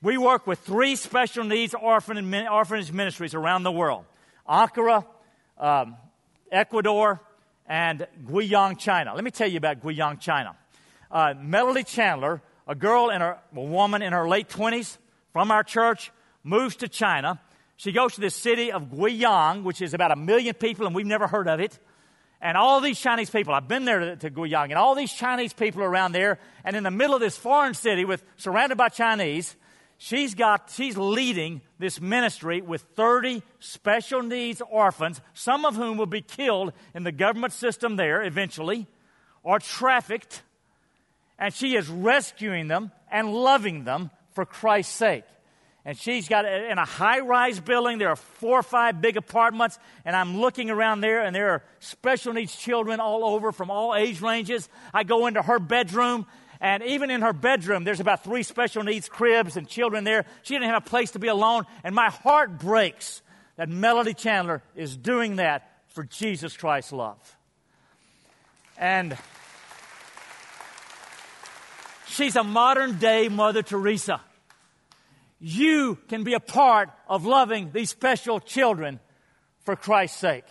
We 0.01 0.17
work 0.17 0.47
with 0.47 0.58
three 0.58 0.95
special 0.95 1.43
needs 1.43 1.75
orphan 1.75 2.17
and, 2.17 2.49
orphanage 2.49 2.91
ministries 2.91 3.36
around 3.36 3.62
the 3.62 3.71
world 3.71 4.06
Ankara, 4.49 5.06
um, 5.60 5.95
Ecuador, 6.51 7.21
and 7.67 8.08
Guiyang, 8.25 8.79
China. 8.79 9.13
Let 9.13 9.23
me 9.23 9.29
tell 9.29 9.47
you 9.47 9.58
about 9.58 9.79
Guiyang, 9.82 10.19
China. 10.19 10.56
Uh, 11.12 11.36
Melody 11.39 11.84
Chandler, 11.84 12.41
a 12.67 12.73
girl 12.73 13.12
and 13.12 13.21
a 13.21 13.38
woman 13.53 14.01
in 14.01 14.13
her 14.13 14.27
late 14.27 14.49
20s 14.49 14.97
from 15.32 15.51
our 15.51 15.63
church, 15.63 16.12
moves 16.43 16.75
to 16.77 16.88
China. 16.88 17.39
She 17.75 17.91
goes 17.91 18.13
to 18.15 18.21
the 18.21 18.29
city 18.29 18.71
of 18.71 18.86
Guiyang, 18.86 19.63
which 19.63 19.81
is 19.81 19.93
about 19.93 20.12
a 20.12 20.15
million 20.15 20.53
people, 20.53 20.86
and 20.86 20.95
we've 20.95 21.05
never 21.05 21.27
heard 21.27 21.47
of 21.47 21.59
it. 21.59 21.79
And 22.41 22.57
all 22.57 22.81
these 22.81 22.99
Chinese 22.99 23.29
people, 23.29 23.53
I've 23.53 23.67
been 23.67 23.86
there 23.86 23.99
to, 23.99 24.15
to 24.17 24.29
Guiyang, 24.29 24.65
and 24.65 24.73
all 24.73 24.95
these 24.95 25.13
Chinese 25.13 25.53
people 25.53 25.81
around 25.81 26.12
there, 26.12 26.39
and 26.63 26.75
in 26.75 26.83
the 26.83 26.91
middle 26.91 27.15
of 27.15 27.21
this 27.21 27.38
foreign 27.38 27.73
city 27.73 28.05
with 28.05 28.23
surrounded 28.36 28.77
by 28.77 28.89
Chinese, 28.89 29.55
she's 29.97 30.36
got 30.36 30.69
she's 30.69 30.97
leading 30.97 31.62
this 31.79 32.01
ministry 32.01 32.62
with 32.62 32.81
30 32.95 33.41
special 33.59 34.21
needs 34.21 34.62
orphans 34.69 35.21
some 35.33 35.63
of 35.65 35.75
whom 35.75 35.97
will 35.97 36.05
be 36.05 36.21
killed 36.21 36.73
in 36.93 37.03
the 37.03 37.12
government 37.12 37.53
system 37.53 37.95
there 37.95 38.21
eventually 38.23 38.88
or 39.43 39.59
trafficked. 39.59 40.41
And 41.39 41.53
she 41.53 41.75
is 41.75 41.88
rescuing 41.88 42.67
them 42.67 42.91
and 43.12 43.33
loving 43.33 43.86
them 43.86 44.09
for 44.33 44.45
christ's 44.45 44.93
sake 44.93 45.23
And 45.85 45.97
she's 45.97 46.29
got 46.29 46.45
in 46.45 46.77
a 46.77 46.85
high 46.85 47.19
rise 47.19 47.59
building, 47.59 47.97
there 47.97 48.09
are 48.09 48.15
four 48.15 48.59
or 48.59 48.63
five 48.63 49.01
big 49.01 49.17
apartments, 49.17 49.77
and 50.05 50.15
I'm 50.15 50.37
looking 50.37 50.69
around 50.69 51.01
there, 51.01 51.21
and 51.21 51.35
there 51.35 51.49
are 51.51 51.63
special 51.79 52.31
needs 52.31 52.55
children 52.55 53.01
all 53.01 53.25
over 53.25 53.51
from 53.51 53.69
all 53.69 53.93
age 53.93 54.21
ranges. 54.21 54.69
I 54.93 55.03
go 55.03 55.27
into 55.27 55.41
her 55.41 55.59
bedroom, 55.59 56.25
and 56.61 56.83
even 56.83 57.11
in 57.11 57.21
her 57.21 57.33
bedroom, 57.33 57.83
there's 57.83 57.99
about 57.99 58.23
three 58.23 58.43
special 58.43 58.83
needs 58.83 59.09
cribs 59.09 59.57
and 59.57 59.67
children 59.67 60.05
there. 60.05 60.25
She 60.43 60.53
didn't 60.53 60.69
have 60.69 60.85
a 60.85 60.89
place 60.89 61.11
to 61.11 61.19
be 61.19 61.27
alone, 61.27 61.65
and 61.83 61.93
my 61.93 62.09
heart 62.09 62.59
breaks 62.59 63.21
that 63.57 63.67
Melody 63.67 64.13
Chandler 64.13 64.63
is 64.77 64.95
doing 64.95 65.35
that 65.35 65.69
for 65.89 66.05
Jesus 66.05 66.55
Christ's 66.55 66.93
love. 66.93 67.37
And 68.77 69.17
she's 72.07 72.37
a 72.37 72.43
modern 72.43 72.99
day 72.99 73.27
Mother 73.27 73.63
Teresa 73.63 74.21
you 75.45 75.97
can 76.08 76.23
be 76.23 76.36
a 76.36 76.39
part 76.39 76.89
of 77.06 77.25
loving 77.25 77.71
these 77.73 77.89
special 77.89 78.39
children 78.39 79.01
for 79.65 79.75
Christ's 79.75 80.17
sake. 80.17 80.45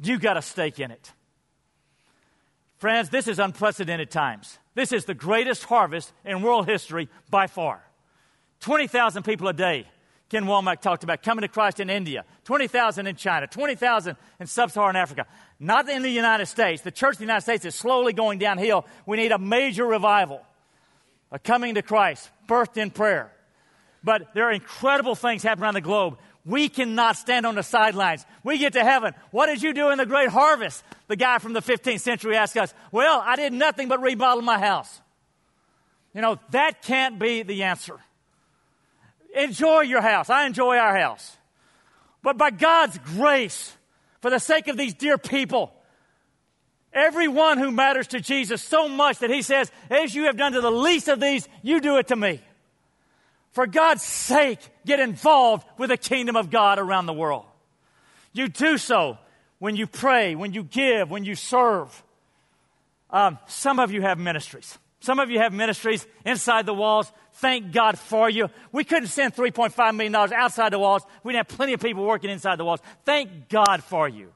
You 0.00 0.18
got 0.18 0.36
a 0.36 0.42
stake 0.42 0.80
in 0.80 0.90
it. 0.90 1.12
Friends, 2.78 3.10
this 3.10 3.28
is 3.28 3.38
unprecedented 3.38 4.10
times. 4.10 4.58
This 4.74 4.90
is 4.90 5.04
the 5.04 5.14
greatest 5.14 5.62
harvest 5.62 6.12
in 6.24 6.42
world 6.42 6.68
history 6.68 7.08
by 7.30 7.46
far. 7.46 7.80
20,000 8.58 9.22
people 9.22 9.46
a 9.46 9.52
day, 9.52 9.86
Ken 10.30 10.46
Womack 10.46 10.80
talked 10.80 11.04
about 11.04 11.22
coming 11.22 11.42
to 11.42 11.48
Christ 11.48 11.78
in 11.78 11.90
India, 11.90 12.24
20,000 12.42 13.06
in 13.06 13.14
China, 13.14 13.46
20,000 13.46 14.16
in 14.40 14.48
sub 14.48 14.72
Saharan 14.72 14.96
Africa. 14.96 15.26
Not 15.60 15.88
in 15.88 16.02
the 16.02 16.10
United 16.10 16.46
States. 16.46 16.82
The 16.82 16.90
church 16.90 17.12
of 17.12 17.18
the 17.18 17.24
United 17.24 17.42
States 17.42 17.64
is 17.64 17.76
slowly 17.76 18.14
going 18.14 18.40
downhill. 18.40 18.84
We 19.06 19.16
need 19.16 19.30
a 19.30 19.38
major 19.38 19.86
revival, 19.86 20.40
a 21.30 21.38
coming 21.38 21.76
to 21.76 21.82
Christ, 21.82 22.28
birthed 22.48 22.78
in 22.78 22.90
prayer 22.90 23.30
but 24.04 24.34
there 24.34 24.44
are 24.48 24.52
incredible 24.52 25.14
things 25.14 25.42
happening 25.42 25.64
around 25.64 25.74
the 25.74 25.80
globe. 25.80 26.18
We 26.46 26.68
cannot 26.68 27.16
stand 27.16 27.46
on 27.46 27.54
the 27.54 27.62
sidelines. 27.62 28.26
We 28.42 28.58
get 28.58 28.74
to 28.74 28.84
heaven. 28.84 29.14
What 29.30 29.46
did 29.46 29.62
you 29.62 29.72
do 29.72 29.88
in 29.88 29.98
the 29.98 30.04
great 30.04 30.28
harvest? 30.28 30.84
The 31.08 31.16
guy 31.16 31.38
from 31.38 31.54
the 31.54 31.62
15th 31.62 32.00
century 32.00 32.36
asked 32.36 32.56
us, 32.56 32.74
Well, 32.92 33.22
I 33.24 33.36
did 33.36 33.54
nothing 33.54 33.88
but 33.88 34.02
remodel 34.02 34.42
my 34.42 34.58
house. 34.58 35.00
You 36.12 36.20
know, 36.20 36.38
that 36.50 36.82
can't 36.82 37.18
be 37.18 37.42
the 37.42 37.62
answer. 37.62 37.98
Enjoy 39.34 39.80
your 39.80 40.02
house. 40.02 40.28
I 40.28 40.46
enjoy 40.46 40.76
our 40.76 40.96
house. 40.96 41.36
But 42.22 42.36
by 42.36 42.50
God's 42.50 42.98
grace, 43.16 43.74
for 44.20 44.30
the 44.30 44.38
sake 44.38 44.68
of 44.68 44.76
these 44.76 44.94
dear 44.94 45.18
people, 45.18 45.72
everyone 46.92 47.58
who 47.58 47.70
matters 47.70 48.06
to 48.08 48.20
Jesus 48.20 48.62
so 48.62 48.86
much 48.86 49.18
that 49.20 49.30
he 49.30 49.42
says, 49.42 49.72
As 49.88 50.14
you 50.14 50.24
have 50.24 50.36
done 50.36 50.52
to 50.52 50.60
the 50.60 50.70
least 50.70 51.08
of 51.08 51.20
these, 51.20 51.48
you 51.62 51.80
do 51.80 51.96
it 51.96 52.08
to 52.08 52.16
me. 52.16 52.40
For 53.54 53.68
God's 53.68 54.02
sake, 54.02 54.58
get 54.84 54.98
involved 54.98 55.64
with 55.78 55.90
the 55.90 55.96
kingdom 55.96 56.34
of 56.34 56.50
God 56.50 56.80
around 56.80 57.06
the 57.06 57.12
world. 57.12 57.44
You 58.32 58.48
do 58.48 58.78
so 58.78 59.16
when 59.60 59.76
you 59.76 59.86
pray, 59.86 60.34
when 60.34 60.52
you 60.52 60.64
give, 60.64 61.08
when 61.08 61.24
you 61.24 61.36
serve. 61.36 62.02
Um, 63.10 63.38
some 63.46 63.78
of 63.78 63.92
you 63.92 64.02
have 64.02 64.18
ministries. 64.18 64.76
Some 64.98 65.20
of 65.20 65.30
you 65.30 65.38
have 65.38 65.52
ministries 65.52 66.04
inside 66.24 66.66
the 66.66 66.74
walls. 66.74 67.12
Thank 67.34 67.70
God 67.70 67.96
for 67.96 68.28
you. 68.28 68.48
We 68.72 68.82
couldn't 68.82 69.06
send 69.06 69.36
$3.5 69.36 69.94
million 69.94 70.16
outside 70.16 70.72
the 70.72 70.80
walls. 70.80 71.04
We'd 71.22 71.36
have 71.36 71.46
plenty 71.46 71.74
of 71.74 71.80
people 71.80 72.04
working 72.04 72.30
inside 72.30 72.56
the 72.56 72.64
walls. 72.64 72.80
Thank 73.04 73.48
God 73.48 73.84
for 73.84 74.08
you. 74.08 74.32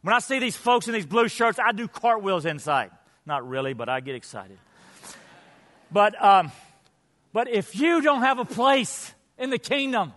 When 0.00 0.14
I 0.14 0.20
see 0.20 0.38
these 0.38 0.56
folks 0.56 0.88
in 0.88 0.94
these 0.94 1.04
blue 1.04 1.28
shirts, 1.28 1.58
I 1.58 1.72
do 1.72 1.86
cartwheels 1.86 2.46
inside. 2.46 2.92
Not 3.26 3.46
really, 3.46 3.74
but 3.74 3.90
I 3.90 4.00
get 4.00 4.14
excited. 4.14 4.56
But 5.92 6.22
um, 6.22 6.50
but 7.34 7.48
if 7.50 7.74
you 7.74 8.00
don't 8.00 8.22
have 8.22 8.38
a 8.38 8.44
place 8.44 9.12
in 9.38 9.50
the 9.50 9.58
kingdom, 9.58 10.12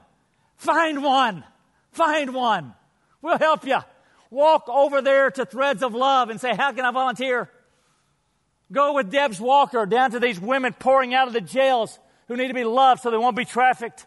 find 0.56 1.04
one. 1.04 1.44
Find 1.92 2.32
one. 2.32 2.76
We'll 3.24 3.40
help 3.40 3.66
you. 3.66 3.80
Walk 4.30 4.70
over 4.70 5.02
there 5.02 5.32
to 5.32 5.44
Threads 5.44 5.82
of 5.82 5.96
Love 5.96 6.30
and 6.30 6.40
say, 6.40 6.56
How 6.56 6.72
can 6.74 6.86
I 6.86 6.92
volunteer? 6.92 7.50
Go 8.72 8.94
with 8.94 9.10
Deb's 9.10 9.42
Walker 9.42 9.88
down 9.88 10.12
to 10.12 10.20
these 10.20 10.40
women 10.40 10.74
pouring 10.74 11.16
out 11.16 11.28
of 11.28 11.34
the 11.34 11.42
jails 11.42 11.98
who 12.28 12.38
need 12.38 12.50
to 12.50 12.54
be 12.54 12.66
loved 12.66 13.02
so 13.02 13.10
they 13.10 13.18
won't 13.18 13.36
be 13.36 13.46
trafficked. 13.46 14.06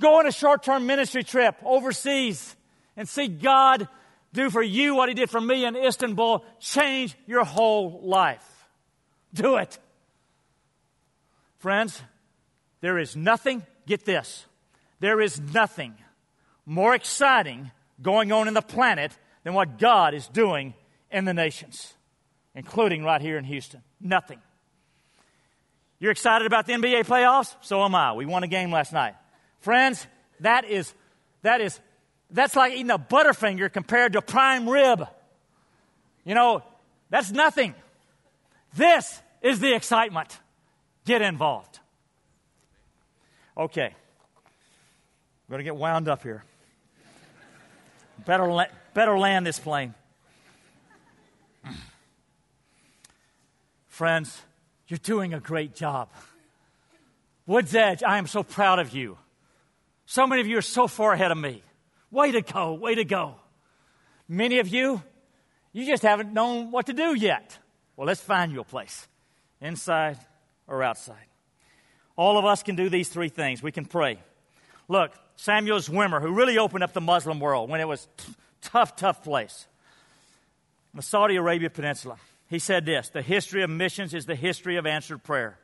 Go 0.00 0.18
on 0.18 0.26
a 0.26 0.32
short 0.32 0.62
term 0.62 0.86
ministry 0.86 1.22
trip 1.22 1.56
overseas 1.62 2.56
and 2.96 3.06
see 3.06 3.28
God 3.28 3.88
do 4.32 4.48
for 4.48 4.62
you 4.62 4.94
what 4.94 5.10
He 5.10 5.14
did 5.14 5.28
for 5.28 5.40
me 5.40 5.66
in 5.66 5.76
Istanbul. 5.76 6.46
Change 6.60 7.14
your 7.26 7.44
whole 7.44 8.00
life. 8.04 8.66
Do 9.34 9.56
it. 9.56 9.78
Friends, 11.66 12.00
there 12.80 12.96
is 12.96 13.16
nothing, 13.16 13.66
get 13.88 14.04
this, 14.04 14.46
there 15.00 15.20
is 15.20 15.40
nothing 15.40 15.96
more 16.64 16.94
exciting 16.94 17.72
going 18.00 18.30
on 18.30 18.46
in 18.46 18.54
the 18.54 18.62
planet 18.62 19.10
than 19.42 19.52
what 19.52 19.76
God 19.76 20.14
is 20.14 20.28
doing 20.28 20.74
in 21.10 21.24
the 21.24 21.34
nations, 21.34 21.94
including 22.54 23.02
right 23.02 23.20
here 23.20 23.36
in 23.36 23.42
Houston. 23.42 23.82
Nothing. 24.00 24.38
You're 25.98 26.12
excited 26.12 26.46
about 26.46 26.66
the 26.66 26.72
NBA 26.74 27.04
playoffs? 27.04 27.56
So 27.62 27.82
am 27.82 27.96
I. 27.96 28.12
We 28.12 28.26
won 28.26 28.44
a 28.44 28.46
game 28.46 28.70
last 28.70 28.92
night. 28.92 29.16
Friends, 29.58 30.06
that 30.38 30.66
is, 30.66 30.94
that 31.42 31.60
is, 31.60 31.80
that's 32.30 32.54
like 32.54 32.74
eating 32.74 32.90
a 32.90 32.98
Butterfinger 33.00 33.72
compared 33.72 34.12
to 34.12 34.22
prime 34.22 34.68
rib. 34.68 35.04
You 36.24 36.36
know, 36.36 36.62
that's 37.10 37.32
nothing. 37.32 37.74
This 38.76 39.20
is 39.42 39.58
the 39.58 39.74
excitement. 39.74 40.38
Get 41.06 41.22
involved. 41.22 41.78
Okay. 43.56 43.86
I'm 43.86 45.48
going 45.48 45.60
to 45.60 45.64
get 45.64 45.76
wound 45.76 46.08
up 46.08 46.24
here. 46.24 46.44
Better, 48.26 48.48
la- 48.48 48.66
better 48.92 49.16
land 49.16 49.46
this 49.46 49.58
plane. 49.60 49.94
Friends, 53.86 54.42
you're 54.88 54.98
doing 54.98 55.32
a 55.32 55.38
great 55.38 55.76
job. 55.76 56.08
Woods 57.46 57.74
Edge, 57.74 58.02
I 58.02 58.18
am 58.18 58.26
so 58.26 58.42
proud 58.42 58.80
of 58.80 58.92
you. 58.92 59.16
So 60.06 60.26
many 60.26 60.40
of 60.40 60.48
you 60.48 60.58
are 60.58 60.62
so 60.62 60.88
far 60.88 61.12
ahead 61.12 61.30
of 61.30 61.38
me. 61.38 61.62
Way 62.10 62.32
to 62.32 62.42
go, 62.42 62.74
way 62.74 62.96
to 62.96 63.04
go. 63.04 63.36
Many 64.28 64.58
of 64.58 64.66
you, 64.66 65.00
you 65.72 65.86
just 65.86 66.02
haven't 66.02 66.32
known 66.32 66.72
what 66.72 66.86
to 66.86 66.92
do 66.92 67.14
yet. 67.14 67.58
Well, 67.96 68.08
let's 68.08 68.20
find 68.20 68.50
you 68.50 68.60
a 68.60 68.64
place, 68.64 69.06
inside 69.60 70.18
or 70.66 70.82
outside. 70.82 71.26
All 72.16 72.38
of 72.38 72.44
us 72.44 72.62
can 72.62 72.76
do 72.76 72.88
these 72.88 73.08
three 73.08 73.28
things. 73.28 73.62
We 73.62 73.72
can 73.72 73.84
pray. 73.84 74.18
Look, 74.88 75.12
Samuel 75.36 75.78
Zwemer, 75.78 76.20
who 76.20 76.32
really 76.32 76.58
opened 76.58 76.82
up 76.82 76.92
the 76.92 77.00
Muslim 77.00 77.40
world 77.40 77.68
when 77.68 77.80
it 77.80 77.88
was 77.88 78.08
tough, 78.62 78.96
tough 78.96 79.22
place. 79.22 79.66
The 80.94 81.02
Saudi 81.02 81.36
Arabia 81.36 81.68
Peninsula. 81.68 82.16
He 82.48 82.58
said 82.58 82.86
this 82.86 83.10
The 83.10 83.22
history 83.22 83.62
of 83.62 83.70
missions 83.70 84.14
is 84.14 84.26
the 84.26 84.34
history 84.34 84.76
of 84.76 84.86
answered 84.86 85.22
prayer. 85.22 85.58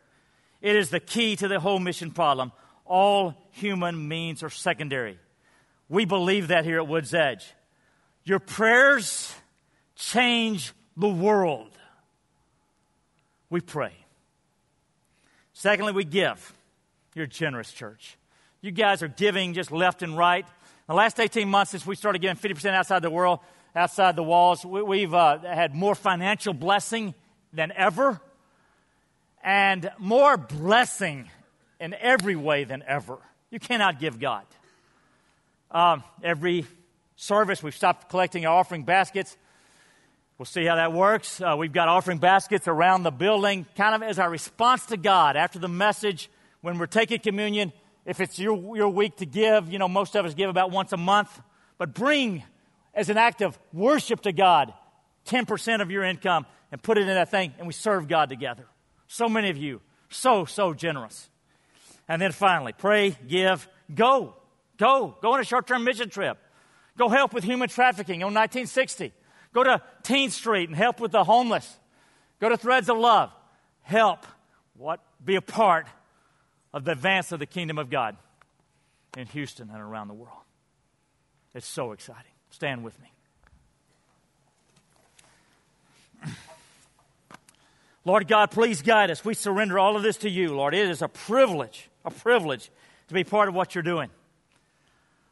It 0.61 0.77
is 0.77 0.91
the 0.91 1.01
key 1.01 1.37
to 1.37 1.49
the 1.49 1.59
whole 1.59 1.79
mission 1.79 2.11
problem. 2.11 2.53
All 2.85 3.35
human 3.53 4.09
means 4.09 4.43
are 4.43 4.51
secondary. 4.51 5.19
We 5.88 6.05
believe 6.05 6.49
that 6.49 6.65
here 6.65 6.79
at 6.79 6.88
Woods 6.88 7.15
Edge. 7.15 7.53
Your 8.25 8.38
prayers 8.38 9.35
change 9.97 10.73
the 10.97 11.09
world. 11.09 11.71
We 13.51 13.61
pray. 13.61 13.93
Secondly, 15.62 15.92
we 15.92 16.03
give. 16.03 16.53
You're 17.14 17.27
a 17.27 17.29
generous 17.29 17.70
church. 17.70 18.18
You 18.62 18.72
guys 18.72 19.01
are 19.01 19.07
giving 19.07 19.55
just 19.55 19.70
left 19.70 20.03
and 20.03 20.18
right. 20.18 20.44
The 20.88 20.94
last 20.94 21.20
18 21.20 21.48
months 21.48 21.70
since 21.70 21.87
we 21.87 21.94
started 21.94 22.20
giving 22.20 22.37
50% 22.37 22.75
outside 22.75 23.01
the 23.01 23.11
world, 23.11 23.38
outside 23.77 24.16
the 24.16 24.25
walls, 24.25 24.66
we, 24.66 25.03
have 25.03 25.14
uh, 25.14 25.38
had 25.38 25.72
more 25.72 25.94
financial 25.94 26.53
blessing 26.53 27.14
than 27.53 27.70
ever 27.77 28.20
and 29.44 29.88
more 29.98 30.37
blessing 30.37 31.31
in 31.79 31.94
every 31.94 32.35
way 32.35 32.64
than 32.64 32.83
ever. 32.85 33.18
You 33.53 33.61
cannot 33.61 34.00
give 34.00 34.19
God. 34.19 34.42
Um, 35.71 36.02
every 36.25 36.67
service, 37.15 37.63
we've 37.63 37.73
stopped 37.73 38.08
collecting 38.08 38.46
our 38.46 38.58
offering 38.58 38.83
baskets. 38.83 39.37
We'll 40.43 40.47
see 40.47 40.65
how 40.65 40.75
that 40.75 40.93
works. 40.93 41.40
Uh, 41.40 41.55
we've 41.57 41.73
got 41.73 41.87
offering 41.87 42.19
baskets 42.19 42.67
around 42.67 43.05
the 43.05 43.13
building, 43.13 43.65
kind 43.77 43.95
of 43.95 44.03
as 44.03 44.19
our 44.19 44.29
response 44.29 44.87
to 44.87 44.97
God 44.97 45.37
after 45.37 45.61
the 45.61 45.69
message 45.69 46.29
when 46.63 46.79
we're 46.79 46.87
taking 46.87 47.21
communion. 47.21 47.73
If 48.05 48.19
it's 48.19 48.40
your, 48.40 48.77
your 48.77 48.88
week 48.88 49.19
to 49.19 49.25
give, 49.25 49.73
you 49.73 49.79
know, 49.79 49.87
most 49.87 50.17
of 50.17 50.27
us 50.27 50.35
give 50.35 50.51
about 50.51 50.73
once 50.73 50.93
a 50.93 50.97
month, 50.97 51.40
but 51.79 51.95
bring 51.95 52.43
as 52.93 53.09
an 53.09 53.19
act 53.19 53.40
of 53.40 53.57
worship 53.73 54.23
to 54.23 54.33
God 54.33 54.75
10% 55.27 55.81
of 55.81 55.93
your 55.93 56.03
income 56.03 56.45
and 56.73 56.83
put 56.83 56.99
it 56.99 57.03
in 57.03 57.15
that 57.15 57.31
thing, 57.31 57.55
and 57.59 57.69
we 57.69 57.73
serve 57.73 58.09
God 58.09 58.29
together. 58.29 58.67
So 59.07 59.29
many 59.29 59.49
of 59.49 59.57
you, 59.57 59.81
so, 60.11 60.45
so 60.45 60.75
generous. 60.75 61.31
And 62.09 62.21
then 62.21 62.33
finally, 62.33 62.73
pray, 62.73 63.17
give, 63.29 63.69
go. 63.95 64.35
Go. 64.77 65.17
Go 65.23 65.35
on 65.35 65.38
a 65.38 65.45
short 65.45 65.69
term 65.69 65.85
mission 65.85 66.11
trip. 66.11 66.37
Go 66.99 67.09
help 67.09 67.33
with 67.33 67.45
human 67.45 67.69
trafficking 67.69 68.25
on 68.25 68.35
1960. 68.35 69.13
Go 69.53 69.65
to 69.65 69.83
Teen 70.03 70.31
Street 70.31 70.69
and 70.69 70.77
help 70.77 71.00
with 71.00 71.13
the 71.13 71.25
homeless. 71.25 71.79
Go 72.40 72.48
to 72.48 72.57
Threads 72.57 72.88
of 72.88 72.98
Love. 72.98 73.31
Help. 73.83 74.27
What? 74.77 75.00
Be 75.25 75.37
a 75.37 75.42
part 75.42 75.87
of 76.73 76.85
the 76.85 76.92
advance 76.92 77.33
of 77.33 77.38
the 77.38 77.46
kingdom 77.46 77.79
of 77.79 77.90
God 77.90 78.17
in 79.17 79.27
Houston 79.29 79.69
and 79.71 79.81
around 79.81 80.09
the 80.09 80.15
world. 80.15 80.38
It's 81.55 81.67
so 81.67 81.92
exciting. 81.92 82.33
Stand 82.50 82.83
with 82.83 82.98
me. 83.00 83.13
Lord 88.05 88.27
God, 88.27 88.50
please 88.50 88.83
guide 88.83 89.11
us. 89.11 89.25
We 89.25 89.35
surrender 89.35 89.79
all 89.79 89.96
of 89.96 90.03
this 90.03 90.17
to 90.19 90.31
you, 90.31 90.55
Lord. 90.55 90.75
It 90.75 90.88
is 90.88 91.03
a 91.03 91.09
privilege, 91.09 91.88
a 92.05 92.11
privilege 92.11 92.71
to 93.09 93.15
be 93.15 93.25
part 93.25 93.48
of 93.48 93.55
what 93.55 93.75
you're 93.75 93.83
doing. 93.83 94.09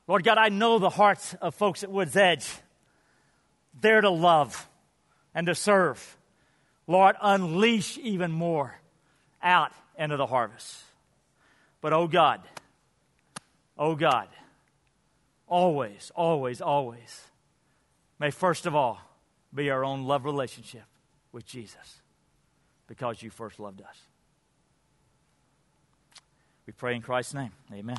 Lord 0.06 0.24
God, 0.24 0.38
I 0.38 0.48
know 0.48 0.78
the 0.78 0.90
hearts 0.90 1.34
of 1.40 1.54
folks 1.54 1.82
at 1.82 1.90
Woods 1.90 2.16
Edge. 2.16 2.46
They're 3.78 4.00
to 4.00 4.10
love 4.10 4.68
and 5.34 5.46
to 5.46 5.54
serve. 5.54 6.16
Lord, 6.86 7.16
unleash 7.20 7.98
even 7.98 8.32
more 8.32 8.80
out 9.42 9.72
into 9.96 10.16
the 10.16 10.26
harvest. 10.26 10.76
But 11.80 11.92
oh 11.92 12.06
God, 12.06 12.40
oh 13.78 13.94
God, 13.94 14.28
always, 15.46 16.10
always, 16.14 16.60
always, 16.60 17.22
may 18.18 18.30
first 18.30 18.66
of 18.66 18.74
all 18.74 19.00
be 19.54 19.70
our 19.70 19.84
own 19.84 20.04
love 20.04 20.24
relationship 20.24 20.84
with 21.32 21.46
Jesus 21.46 22.00
because 22.86 23.22
you 23.22 23.30
first 23.30 23.60
loved 23.60 23.80
us. 23.82 23.96
We 26.66 26.72
pray 26.72 26.94
in 26.94 27.02
Christ's 27.02 27.34
name. 27.34 27.52
Amen. 27.72 27.98